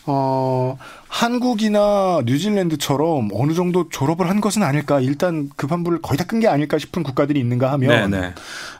어, 0.07 0.77
한국이나 1.07 2.21
뉴질랜드처럼 2.25 3.29
어느 3.33 3.53
정도 3.53 3.89
졸업을 3.89 4.29
한 4.29 4.41
것은 4.41 4.61
아닐까. 4.63 4.99
일단 4.99 5.49
급한불을 5.55 6.01
거의 6.01 6.17
다 6.17 6.25
끈 6.25 6.39
게 6.39 6.47
아닐까 6.47 6.77
싶은 6.77 7.01
국가들이 7.03 7.39
있는가 7.39 7.71
하면, 7.73 8.11
네네. 8.11 8.33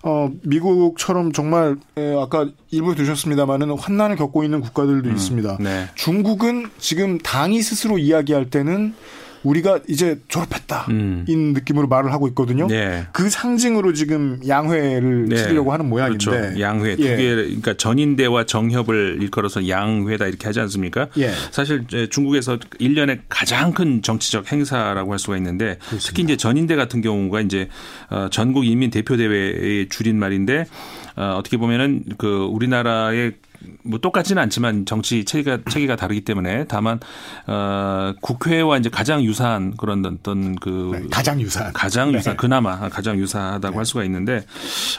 어, 0.03 0.29
미국처럼 0.43 1.31
정말, 1.31 1.77
에, 1.97 2.15
아까 2.15 2.47
일부에 2.71 2.95
두셨습니다만은 2.95 3.77
환난을 3.77 4.17
겪고 4.17 4.43
있는 4.43 4.61
국가들도 4.61 5.09
음, 5.09 5.15
있습니다. 5.15 5.57
네. 5.61 5.87
중국은 5.95 6.69
지금 6.79 7.17
당이 7.19 7.61
스스로 7.61 7.97
이야기할 7.97 8.49
때는 8.49 8.93
우리가 9.45 9.79
이제 9.87 10.19
졸업했다. 10.27 10.87
음. 10.89 11.25
인 11.27 11.53
느낌으로 11.53 11.87
말을 11.87 12.11
하고 12.11 12.27
있거든요. 12.29 12.67
네. 12.67 13.05
그 13.13 13.29
상징으로 13.29 13.93
지금 13.93 14.39
양회를 14.47 15.29
네. 15.29 15.37
치르려고 15.37 15.71
하는 15.71 15.87
모양인데. 15.87 16.25
그렇죠. 16.25 16.59
양회. 16.59 16.95
두 16.95 17.03
예. 17.03 17.15
개, 17.15 17.35
그러니까 17.35 17.75
전인대와 17.75 18.45
정협을 18.45 19.19
일컬어서 19.21 19.67
양회다 19.69 20.25
이렇게 20.25 20.47
하지 20.47 20.59
않습니까? 20.61 21.07
예. 21.17 21.31
사실 21.51 21.85
중국에서 22.09 22.57
1년에 22.57 23.19
가장 23.29 23.71
큰 23.71 24.01
정치적 24.01 24.51
행사라고 24.51 25.11
할 25.11 25.19
수가 25.19 25.37
있는데 25.37 25.77
그렇습니다. 25.77 26.07
특히 26.07 26.23
이제 26.23 26.37
전인대 26.37 26.75
같은 26.75 27.01
경우가 27.01 27.41
이제 27.41 27.69
어, 28.09 28.27
전국 28.31 28.65
인민 28.65 28.89
대표 28.89 29.15
대회의 29.15 29.87
줄임말인데 29.89 30.65
어, 31.17 31.35
어떻게 31.37 31.57
보면은 31.57 32.03
그 32.17 32.45
우리나라의 32.51 33.33
뭐 33.83 33.99
똑같지는 33.99 34.41
않지만 34.43 34.85
정치 34.85 35.25
체계가 35.25 35.69
체계가 35.69 35.95
다르기 35.95 36.21
때문에 36.21 36.65
다만 36.67 36.99
어 37.47 38.13
국회와 38.21 38.77
이제 38.77 38.89
가장 38.89 39.23
유사한 39.23 39.75
그런 39.77 40.05
어떤 40.05 40.55
그 40.55 40.91
네, 40.93 41.07
가장 41.09 41.39
유사한 41.41 41.73
가장 41.73 42.11
네. 42.11 42.17
유사 42.17 42.35
그나마 42.35 42.89
가장 42.89 43.17
유사하다고 43.17 43.71
네. 43.71 43.77
할 43.77 43.85
수가 43.85 44.03
있는데 44.03 44.45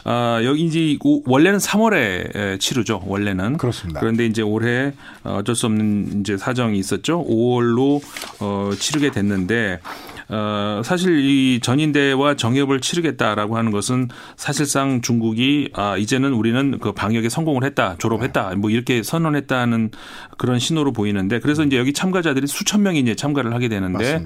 아 0.05 0.41
여기 0.45 0.65
이제 0.65 0.99
원래는 1.27 1.59
3월에 1.59 2.61
치르죠 2.61 3.03
원래는 3.07 3.57
그렇습니다. 3.59 4.01
그런데 4.01 4.27
이제 4.27 4.43
올해 4.43 4.93
어쩔 5.23 5.55
수 5.55 5.67
없는 5.67 6.21
이제 6.21 6.37
사정이 6.37 6.79
있었죠 6.79 7.25
5월로 7.25 8.01
어 8.41 8.71
치르게 8.79 9.11
됐는데 9.11 9.81
어, 10.29 10.83
사실 10.85 11.19
이 11.21 11.61
전인대와 11.61 12.35
정협을 12.35 12.81
치르겠다라고 12.81 13.57
하는 13.57 13.71
것은 13.71 14.09
사실상 14.37 15.01
중국이 15.01 15.71
아, 15.75 15.97
이제는 15.97 16.33
우리는 16.33 16.79
그 16.79 16.93
방역에 16.93 17.29
성공을 17.29 17.65
했다, 17.65 17.97
졸업했다, 17.99 18.55
뭐 18.57 18.71
이렇게 18.71 19.03
선언했다는 19.03 19.91
그런 20.37 20.59
신호로 20.59 20.93
보이는데 20.93 21.41
그래서 21.41 21.65
이제 21.65 21.79
여기 21.79 21.93
참가자들이 21.93 22.47
수천 22.47 22.83
명이 22.83 23.01
이제 23.01 23.15
참가를 23.15 23.55
하게 23.55 23.69
되는데 23.69 24.23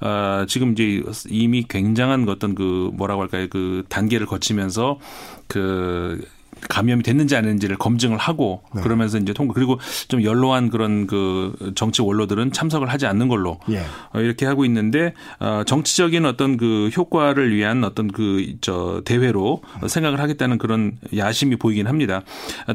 어, 0.00 0.44
지금 0.46 0.72
이제 0.72 1.02
이미 1.28 1.64
굉장한 1.68 2.28
어떤 2.28 2.54
그 2.54 2.90
뭐라고 2.94 3.22
할까요? 3.22 3.46
그 3.50 3.84
단계를 3.88 4.26
거치면서 4.26 4.98
그 5.46 6.22
감염이 6.68 7.02
됐는지 7.02 7.36
아닌지를 7.36 7.76
검증을 7.76 8.18
하고 8.18 8.62
네. 8.74 8.82
그러면서 8.82 9.18
이제 9.18 9.32
통과 9.32 9.54
그리고 9.54 9.78
좀 10.08 10.22
연로한 10.22 10.70
그런 10.70 11.06
그 11.06 11.72
정치 11.74 12.02
원로들은 12.02 12.52
참석을 12.52 12.88
하지 12.88 13.06
않는 13.06 13.28
걸로 13.28 13.58
예. 13.70 13.78
어, 14.12 14.20
이렇게 14.20 14.46
하고 14.46 14.64
있는데 14.64 15.14
어 15.40 15.62
정치적인 15.66 16.24
어떤 16.26 16.56
그 16.56 16.90
효과를 16.96 17.54
위한 17.54 17.84
어떤 17.84 18.08
그 18.08 18.38
저 18.60 19.02
대회로 19.04 19.62
생각을 19.86 20.20
하겠다는 20.20 20.58
그런 20.58 20.98
야심이 21.16 21.56
보이긴 21.56 21.86
합니다. 21.86 22.22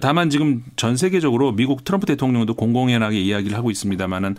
다만 0.01 0.29
지금 0.29 0.63
전 0.75 0.95
세계적으로 0.97 1.51
미국 1.51 1.83
트럼프 1.83 2.05
대통령도 2.05 2.53
공공연하게 2.53 3.19
이야기를 3.19 3.57
하고 3.57 3.69
있습니다만은 3.71 4.35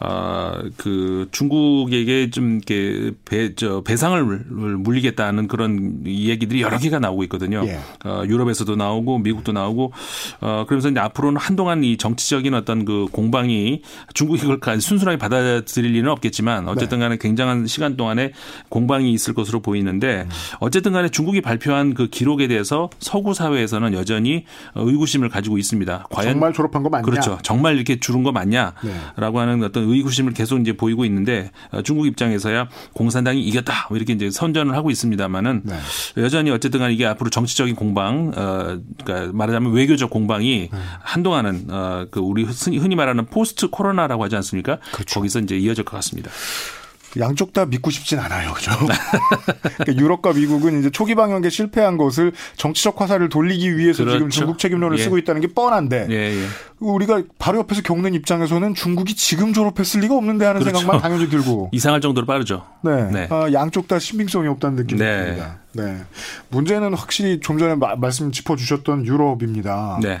어그 0.00 1.28
중국에게 1.32 2.30
좀 2.30 2.56
이렇게 2.56 3.12
배 3.24 3.54
저 3.56 3.80
배상을 3.82 4.22
물리겠다는 4.48 5.48
그런 5.48 6.02
얘기들이 6.04 6.60
여러 6.62 6.78
개가 6.78 6.98
나오고 6.98 7.22
있거든요. 7.24 7.64
예. 7.66 7.78
어 8.04 8.24
유럽에서도 8.26 8.76
나 8.76 8.85
나오고 8.86 9.18
미국도 9.18 9.52
나오고 9.52 9.92
어 10.40 10.64
그러면서 10.66 10.88
이제 10.88 11.00
앞으로는 11.00 11.40
한동안 11.40 11.84
이 11.84 11.96
정치적인 11.96 12.54
어떤 12.54 12.84
그 12.84 13.06
공방이 13.10 13.82
중국이 14.14 14.40
그걸 14.40 14.80
순순하게 14.80 15.18
받아들일 15.18 15.92
리는 15.92 16.10
없겠지만 16.10 16.68
어쨌든 16.68 16.98
간에 17.00 17.16
굉장한 17.16 17.66
시간 17.66 17.96
동안에 17.96 18.32
공방이 18.68 19.12
있을 19.12 19.34
것으로 19.34 19.60
보이는데 19.60 20.28
어쨌든 20.60 20.92
간에 20.92 21.08
중국이 21.08 21.40
발표한 21.40 21.94
그 21.94 22.08
기록에 22.08 22.48
대해서 22.48 22.90
서구 22.98 23.34
사회에서는 23.34 23.92
여전히 23.94 24.44
의구심을 24.74 25.28
가지고 25.28 25.58
있습니다. 25.58 26.06
과연 26.10 26.32
정말 26.32 26.52
졸업한 26.52 26.82
거 26.82 26.88
맞냐? 26.88 27.02
그렇죠. 27.02 27.38
정말 27.42 27.76
이렇게 27.76 27.98
줄은 27.98 28.22
거 28.22 28.32
맞냐라고 28.32 28.74
네. 28.84 29.38
하는 29.38 29.62
어떤 29.64 29.84
의구심을 29.88 30.32
계속 30.32 30.60
이제 30.60 30.72
보이고 30.72 31.04
있는데 31.04 31.50
어, 31.70 31.82
중국 31.82 32.06
입장에서야 32.06 32.68
공산당이 32.92 33.42
이겼다 33.42 33.86
뭐 33.88 33.96
이렇게 33.96 34.12
이제 34.12 34.30
선전을 34.30 34.74
하고 34.74 34.90
있습니다만은 34.90 35.62
네. 35.64 35.74
여전히 36.18 36.50
어쨌든 36.50 36.80
간에 36.80 36.92
이게 36.94 37.06
앞으로 37.06 37.30
정치적인 37.30 37.74
공방 37.74 38.32
어 38.36 38.75
그러니까 39.02 39.32
말하자면 39.32 39.72
외교적 39.72 40.10
공방이 40.10 40.68
네. 40.72 40.78
한동안은 41.00 41.66
어, 41.70 42.06
그 42.10 42.20
우리 42.20 42.44
흔히 42.44 42.94
말하는 42.94 43.26
포스트 43.26 43.68
코로나라고 43.70 44.24
하지 44.24 44.36
않습니까? 44.36 44.78
그렇죠. 44.92 45.20
거기서 45.20 45.40
이제 45.40 45.56
이어질 45.56 45.84
것 45.84 45.96
같습니다. 45.96 46.30
양쪽 47.18 47.52
다 47.52 47.66
믿고 47.66 47.90
싶진 47.90 48.18
않아요. 48.18 48.52
그죠? 48.52 48.70
그러니까 49.78 50.02
유럽과 50.02 50.32
미국은 50.32 50.80
이제 50.80 50.90
초기 50.90 51.14
방역에 51.14 51.48
실패한 51.48 51.96
것을 51.96 52.32
정치적 52.56 53.00
화살을 53.00 53.28
돌리기 53.28 53.76
위해서 53.76 54.04
그렇죠. 54.04 54.18
지금 54.18 54.30
중국 54.30 54.58
책임론을 54.58 54.98
예. 54.98 55.02
쓰고 55.02 55.18
있다는 55.18 55.40
게 55.40 55.48
뻔한데 55.48 56.06
예, 56.10 56.14
예. 56.14 56.46
우리가 56.80 57.22
바로 57.38 57.58
옆에서 57.58 57.82
겪는 57.82 58.14
입장에서는 58.14 58.74
중국이 58.74 59.14
지금 59.14 59.52
졸업했을 59.52 60.00
리가 60.00 60.14
없는데 60.14 60.44
하는 60.44 60.60
그렇죠. 60.60 60.78
생각만 60.78 61.02
당연히 61.02 61.28
들고 61.28 61.70
이상할 61.74 62.00
정도로 62.00 62.26
빠르죠. 62.26 62.64
네, 62.82 63.10
네. 63.10 63.28
아, 63.30 63.50
양쪽 63.52 63.88
다 63.88 63.98
신빙성이 63.98 64.48
없다는 64.48 64.76
느낌이 64.76 65.00
네. 65.00 65.24
듭니다. 65.24 65.58
네, 65.72 65.98
문제는 66.48 66.94
확실히 66.94 67.40
좀 67.40 67.58
전에 67.58 67.74
마, 67.74 67.96
말씀 67.96 68.32
짚어주셨던 68.32 69.06
유럽입니다. 69.06 69.98
네. 70.02 70.20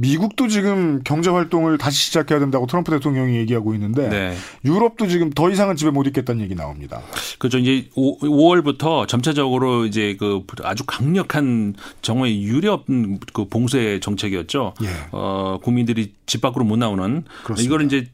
미국도 0.00 0.48
지금 0.48 1.02
경제 1.04 1.28
활동을 1.30 1.76
다시 1.76 2.06
시작해야 2.06 2.38
된다고 2.38 2.66
트럼프 2.66 2.90
대통령이 2.90 3.36
얘기하고 3.36 3.74
있는데 3.74 4.08
네. 4.08 4.34
유럽도 4.64 5.06
지금 5.08 5.30
더 5.30 5.50
이상은 5.50 5.76
집에 5.76 5.90
못 5.90 6.06
있겠다는 6.06 6.42
얘기 6.42 6.54
나옵니다. 6.54 7.02
그렇죠. 7.38 7.58
이제 7.58 7.88
5, 7.94 8.18
5월부터 8.20 9.06
점차적으로 9.06 9.84
이제 9.84 10.16
그 10.18 10.42
아주 10.62 10.84
강력한 10.86 11.74
정말 12.00 12.34
유럽 12.34 12.86
그 13.32 13.48
봉쇄 13.48 14.00
정책이었죠. 14.00 14.74
예. 14.82 14.88
어, 15.12 15.58
국민들이 15.62 16.14
집 16.30 16.40
밖으로 16.40 16.64
못 16.64 16.76
나오는 16.76 17.24
그렇습니다. 17.44 17.62
이걸 17.62 17.84
이제 17.84 18.06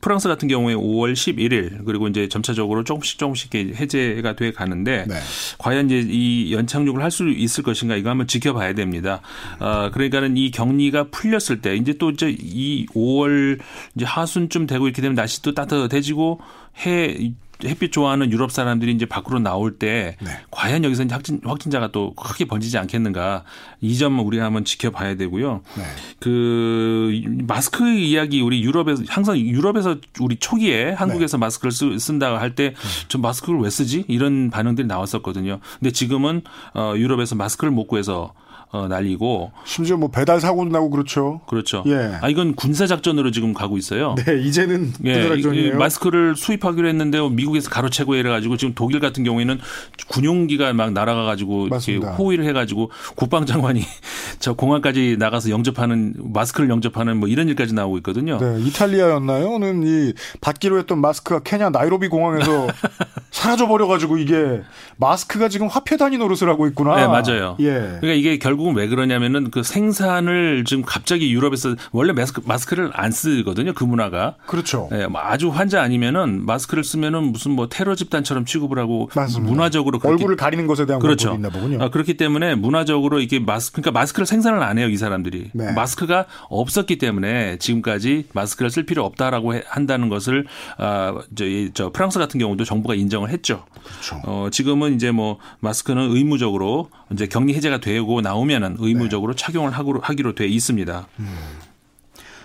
프랑스 0.00 0.28
같은 0.28 0.48
경우에 0.48 0.74
5월 0.74 1.14
11일 1.14 1.86
그리고 1.86 2.08
이제 2.08 2.28
점차적으로 2.28 2.84
조금씩 2.84 3.18
조금씩 3.18 3.54
해제가 3.54 4.36
돼 4.36 4.52
가는데 4.52 5.06
네. 5.08 5.14
과연 5.58 5.86
이제 5.86 6.06
이 6.06 6.52
연착륙을 6.52 7.02
할 7.02 7.14
수 7.14 7.28
있을 7.28 7.62
것인가 7.62 7.96
이거 7.96 8.10
한번 8.10 8.26
지켜봐야 8.26 8.74
됩니다. 8.74 9.20
어, 9.60 9.90
그러니까는 9.92 10.36
이 10.36 10.50
격리가 10.50 11.10
풀렸을 11.10 11.60
때 11.62 11.76
이제 11.76 11.94
또 11.94 12.10
이제 12.10 12.34
이 12.36 12.86
5월 12.88 13.60
이제 13.94 14.04
하순쯤 14.04 14.66
되고 14.66 14.86
이렇게 14.86 15.00
되면 15.00 15.14
날씨 15.14 15.40
도 15.40 15.54
따뜻해지고 15.54 16.40
해 16.84 17.32
햇빛 17.64 17.92
좋아하는 17.92 18.32
유럽 18.32 18.50
사람들이 18.50 18.92
이제 18.92 19.06
밖으로 19.06 19.38
나올 19.38 19.78
때 19.78 20.16
네. 20.20 20.30
과연 20.50 20.84
여기서 20.84 21.04
확진 21.10 21.40
확진자가 21.44 21.92
또 21.92 22.14
크게 22.14 22.46
번지지 22.46 22.78
않겠는가 22.78 23.44
이 23.80 23.96
점은 23.96 24.24
우리가 24.24 24.44
한번 24.44 24.64
지켜봐야 24.64 25.16
되고요. 25.16 25.62
네. 25.76 25.84
그 26.20 27.22
마스크 27.46 27.88
이야기 27.88 28.40
우리 28.40 28.62
유럽에서 28.62 29.04
항상 29.08 29.38
유럽에서 29.38 29.98
우리 30.20 30.36
초기에 30.36 30.90
한국에서 30.90 31.36
네. 31.36 31.40
마스크를 31.42 31.72
쓰, 31.72 31.98
쓴다 31.98 32.38
할때좀 32.40 33.20
마스크를 33.20 33.60
왜 33.60 33.70
쓰지 33.70 34.04
이런 34.08 34.50
반응들이 34.50 34.86
나왔었거든요. 34.86 35.60
근데 35.78 35.90
지금은 35.90 36.42
어 36.74 36.94
유럽에서 36.96 37.34
마스크를 37.34 37.70
못 37.70 37.86
구해서 37.86 38.34
어, 38.74 38.88
날리고 38.88 39.52
심지어 39.64 39.96
뭐 39.96 40.08
배달 40.10 40.40
사고도 40.40 40.68
나고 40.68 40.90
그렇죠. 40.90 41.40
그렇죠. 41.46 41.84
예. 41.86 42.18
아 42.20 42.28
이건 42.28 42.56
군사 42.56 42.88
작전으로 42.88 43.30
지금 43.30 43.54
가고 43.54 43.78
있어요. 43.78 44.16
네, 44.16 44.40
이제는 44.40 44.92
예, 45.04 45.12
군사 45.14 45.28
작전이에요. 45.36 45.78
마스크를 45.78 46.34
수입하기로 46.34 46.88
했는데 46.88 47.20
미국에서 47.20 47.70
가로채고 47.70 48.16
이래 48.16 48.28
가지고 48.28 48.56
지금 48.56 48.74
독일 48.74 48.98
같은 48.98 49.22
경우에는 49.22 49.60
군용기가 50.08 50.72
막 50.72 50.92
날아가 50.92 51.22
가지고 51.22 51.68
호위를 51.68 52.44
해 52.46 52.52
가지고 52.52 52.90
국방장관이 53.14 53.80
저 54.40 54.54
공항까지 54.54 55.18
나가서 55.20 55.50
영접하는 55.50 56.14
마스크를 56.34 56.68
영접하는 56.68 57.18
뭐 57.18 57.28
이런 57.28 57.46
일까지 57.48 57.74
나오고 57.74 57.98
있거든요. 57.98 58.38
네, 58.38 58.60
이탈리아였나요?는 58.60 59.84
이 59.86 60.14
받기로 60.40 60.80
했던 60.80 60.98
마스크가 60.98 61.44
케냐 61.44 61.70
나이로비 61.70 62.08
공항에서 62.08 62.66
사라져 63.30 63.68
버려 63.68 63.86
가지고 63.86 64.18
이게 64.18 64.62
마스크가 64.96 65.48
지금 65.48 65.68
화폐 65.68 65.96
단위 65.96 66.18
노릇을 66.18 66.48
하고 66.48 66.66
있구나. 66.66 66.96
네, 66.96 67.06
맞아요. 67.06 67.56
예. 67.60 67.72
그러니까 68.00 68.12
이게 68.14 68.38
결국 68.38 68.63
결국은 68.64 68.74
왜 68.76 68.88
그러냐면은 68.88 69.50
그 69.50 69.62
생산을 69.62 70.64
지금 70.64 70.82
갑자기 70.84 71.32
유럽에서 71.32 71.76
원래 71.92 72.12
마스크, 72.12 72.40
마스크를 72.44 72.90
안 72.94 73.10
쓰거든요. 73.12 73.74
그 73.74 73.84
문화가. 73.84 74.36
그렇죠. 74.46 74.88
예, 74.92 75.06
뭐 75.06 75.20
아주 75.20 75.50
환자 75.50 75.82
아니면은 75.82 76.44
마스크를 76.46 76.82
쓰면은 76.82 77.24
무슨 77.24 77.52
뭐 77.52 77.68
테러 77.68 77.94
집단처럼 77.94 78.46
취급을 78.46 78.78
하고 78.78 79.10
맞습니다. 79.14 79.50
문화적으로 79.50 80.00
얼굴을 80.02 80.36
가리는 80.36 80.66
것에 80.66 80.86
대한 80.86 81.00
그렇죠. 81.00 81.34
있나 81.34 81.50
보군요. 81.50 81.82
아, 81.82 81.90
그렇기 81.90 82.16
때문에 82.16 82.54
문화적으로 82.54 83.20
이게 83.20 83.38
마스 83.38 83.70
크 83.70 83.82
그러니까 83.82 84.00
마스크를 84.00 84.26
생산을 84.26 84.62
안 84.62 84.78
해요, 84.78 84.88
이 84.88 84.96
사람들이. 84.96 85.50
네. 85.52 85.72
마스크가 85.72 86.24
없었기 86.48 86.98
때문에 86.98 87.58
지금까지 87.58 88.28
마스크를 88.32 88.70
쓸 88.70 88.86
필요 88.86 89.04
없다라고 89.04 89.54
한다는 89.66 90.08
것을 90.08 90.46
아, 90.78 91.14
저, 91.34 91.44
저 91.74 91.90
프랑스 91.90 92.18
같은 92.18 92.40
경우도 92.40 92.64
정부가 92.64 92.94
인정을 92.94 93.30
했죠. 93.30 93.64
그렇죠. 93.82 94.22
어, 94.24 94.48
지금은 94.50 94.94
이제 94.94 95.10
뭐 95.10 95.38
마스크는 95.60 96.16
의무적으로 96.16 96.88
이제 97.12 97.26
격리 97.26 97.54
해제가 97.54 97.80
되고 97.80 98.20
나오면 98.20 98.53
은 98.62 98.76
의무적으로 98.78 99.34
네. 99.34 99.42
착용을 99.42 99.72
하기로, 99.72 100.00
하기로 100.00 100.34
돼 100.34 100.46
있습니다. 100.46 101.08
음, 101.18 101.36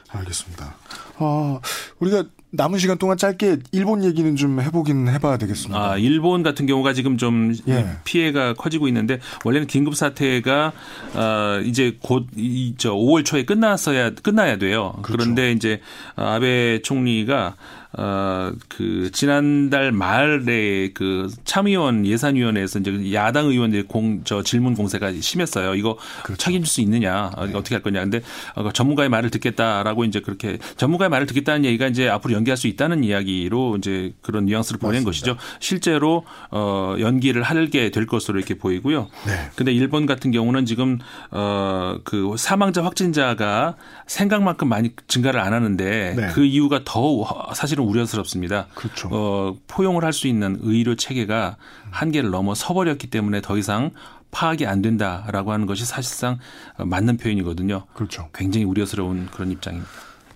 알겠습니다. 0.10 0.76
아, 1.18 1.60
우리가 2.00 2.24
남은 2.52 2.80
시간 2.80 2.98
동안 2.98 3.16
짧게 3.18 3.58
일본 3.72 4.04
얘기는 4.04 4.36
좀 4.36 4.60
해보긴 4.60 5.08
해봐야 5.08 5.38
되겠습니다. 5.38 5.92
아, 5.92 5.98
일본 5.98 6.42
같은 6.42 6.66
경우가 6.66 6.94
지금 6.94 7.18
좀 7.18 7.54
예. 7.68 7.98
피해가 8.06 8.56
커지고 8.56 8.88
있는데 8.88 9.20
원래는 9.46 9.68
긴급 9.68 9.96
사태가 9.96 10.74
어, 11.14 11.62
이제 11.64 11.98
곧이저 12.02 12.94
5월 12.96 13.24
초에 13.24 13.46
끝났어야 13.46 14.12
끝나야 14.16 14.58
돼요. 14.58 14.94
그렇죠. 15.04 15.18
그런데 15.18 15.52
이제 15.52 15.80
아베 16.16 16.82
총리가 16.82 17.56
어, 17.94 18.52
그, 18.68 19.10
지난달 19.12 19.92
말에 19.92 20.92
그 20.94 21.28
참의원 21.44 22.06
예산위원회에서 22.06 22.80
이제 22.80 23.14
야당 23.14 23.48
의원들 23.48 23.88
공, 23.88 24.22
저 24.26 24.44
질문 24.44 24.76
공세가 24.76 25.12
심했어요. 25.20 25.74
이거 25.74 25.98
그렇죠. 26.24 26.38
책임질 26.44 26.70
수 26.70 26.82
있느냐, 26.82 27.32
네. 27.36 27.54
어떻게 27.56 27.74
할 27.74 27.82
거냐. 27.82 28.02
근데 28.02 28.22
어, 28.54 28.72
전문가의 28.72 29.10
말을 29.10 29.32
듣겠다라고 29.32 30.04
이제 30.04 30.20
그렇게 30.20 30.60
전문가의 30.78 31.10
말을 31.10 31.26
듣겠다는 31.26 31.66
얘기가 31.66 31.88
이제 31.88 32.08
앞으로 32.08 32.36
연기할 32.36 32.58
수 32.58 32.68
있다는 32.68 33.04
이야기로 33.04 33.78
이제 33.78 34.14
그런 34.22 34.46
뉘앙스를 34.46 34.80
보낸 34.80 35.04
맞습니다. 35.04 35.34
것이죠. 35.34 35.38
실제로 35.60 36.26
어, 36.52 36.96
연기를 37.00 37.42
하게 37.42 37.90
될 37.90 38.06
것으로 38.06 38.38
이렇게 38.38 38.54
보이고요. 38.54 39.08
네. 39.26 39.50
근데 39.56 39.72
일본 39.72 40.06
같은 40.06 40.30
경우는 40.30 40.68
지금 40.68 41.00
어, 41.32 41.98
그 42.04 42.36
사망자 42.38 42.84
확진자가 42.84 43.78
생각만큼 44.06 44.70
많이 44.70 44.92
증가를 45.08 45.40
안 45.40 45.54
하는데 45.54 46.14
네. 46.16 46.28
그 46.34 46.46
이유가 46.46 46.82
더 46.86 47.26
사실 47.56 47.79
사실은 47.80 47.86
우려스럽습니다. 47.86 48.68
그렇죠. 48.76 49.10
어, 49.12 49.58
포용을 49.68 50.04
할 50.04 50.10
수 50.14 50.28
있는 50.28 50.58
의료 50.62 50.96
체계가 50.96 51.56
한계를 51.92 52.30
넘어 52.32 52.54
서버렸기 52.56 53.08
때문에 53.08 53.42
더 53.42 53.58
이상 53.58 53.92
파악이 54.32 54.66
안 54.66 54.82
된다라고 54.82 55.52
하는 55.54 55.66
것이 55.66 55.86
사실상 55.86 56.40
맞는 56.78 57.18
표현이거든요. 57.18 57.86
그렇죠. 57.94 58.30
굉장히 58.34 58.66
우려스러운 58.66 59.28
그런 59.32 59.52
입장입니다. 59.52 59.90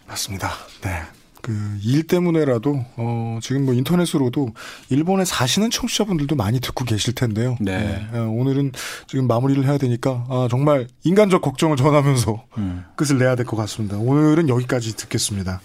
맞습니다. 0.08 0.52
네. 0.82 1.02
그 1.44 1.52
일 1.84 2.04
때문에라도 2.08 2.86
어 2.96 3.40
지금 3.42 3.66
뭐 3.66 3.74
인터넷으로도 3.74 4.54
일본에 4.90 5.26
사시는 5.26 5.70
청취자분들도 5.70 6.36
많이 6.36 6.60
듣고 6.60 6.86
계실 6.86 7.14
텐데요. 7.14 7.58
네. 7.60 8.08
네. 8.12 8.18
어, 8.18 8.30
오늘은 8.30 8.72
지금 9.08 9.28
마무리를 9.28 9.64
해야 9.66 9.78
되니까 9.78 10.26
아 10.30 10.48
정말 10.50 10.88
인간적 11.04 11.42
걱정을 11.42 11.76
전하면서 11.78 12.44
음. 12.58 12.86
끝을 12.96 13.18
내야 13.18 13.36
될 13.36 13.46
것 13.46 13.58
같습니다. 13.58 13.98
오늘은 13.98 14.48
여기까지 14.48 14.96
듣겠습니다. 14.96 15.60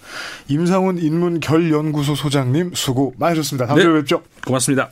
임상훈 0.49 0.97
인문결연구소 0.97 2.15
소장님 2.15 2.73
수고 2.75 3.13
많으셨습니다. 3.17 3.65
다음 3.67 3.79
주에 3.79 3.87
네. 3.87 3.99
뵙죠. 3.99 4.21
고맙습니다. 4.45 4.89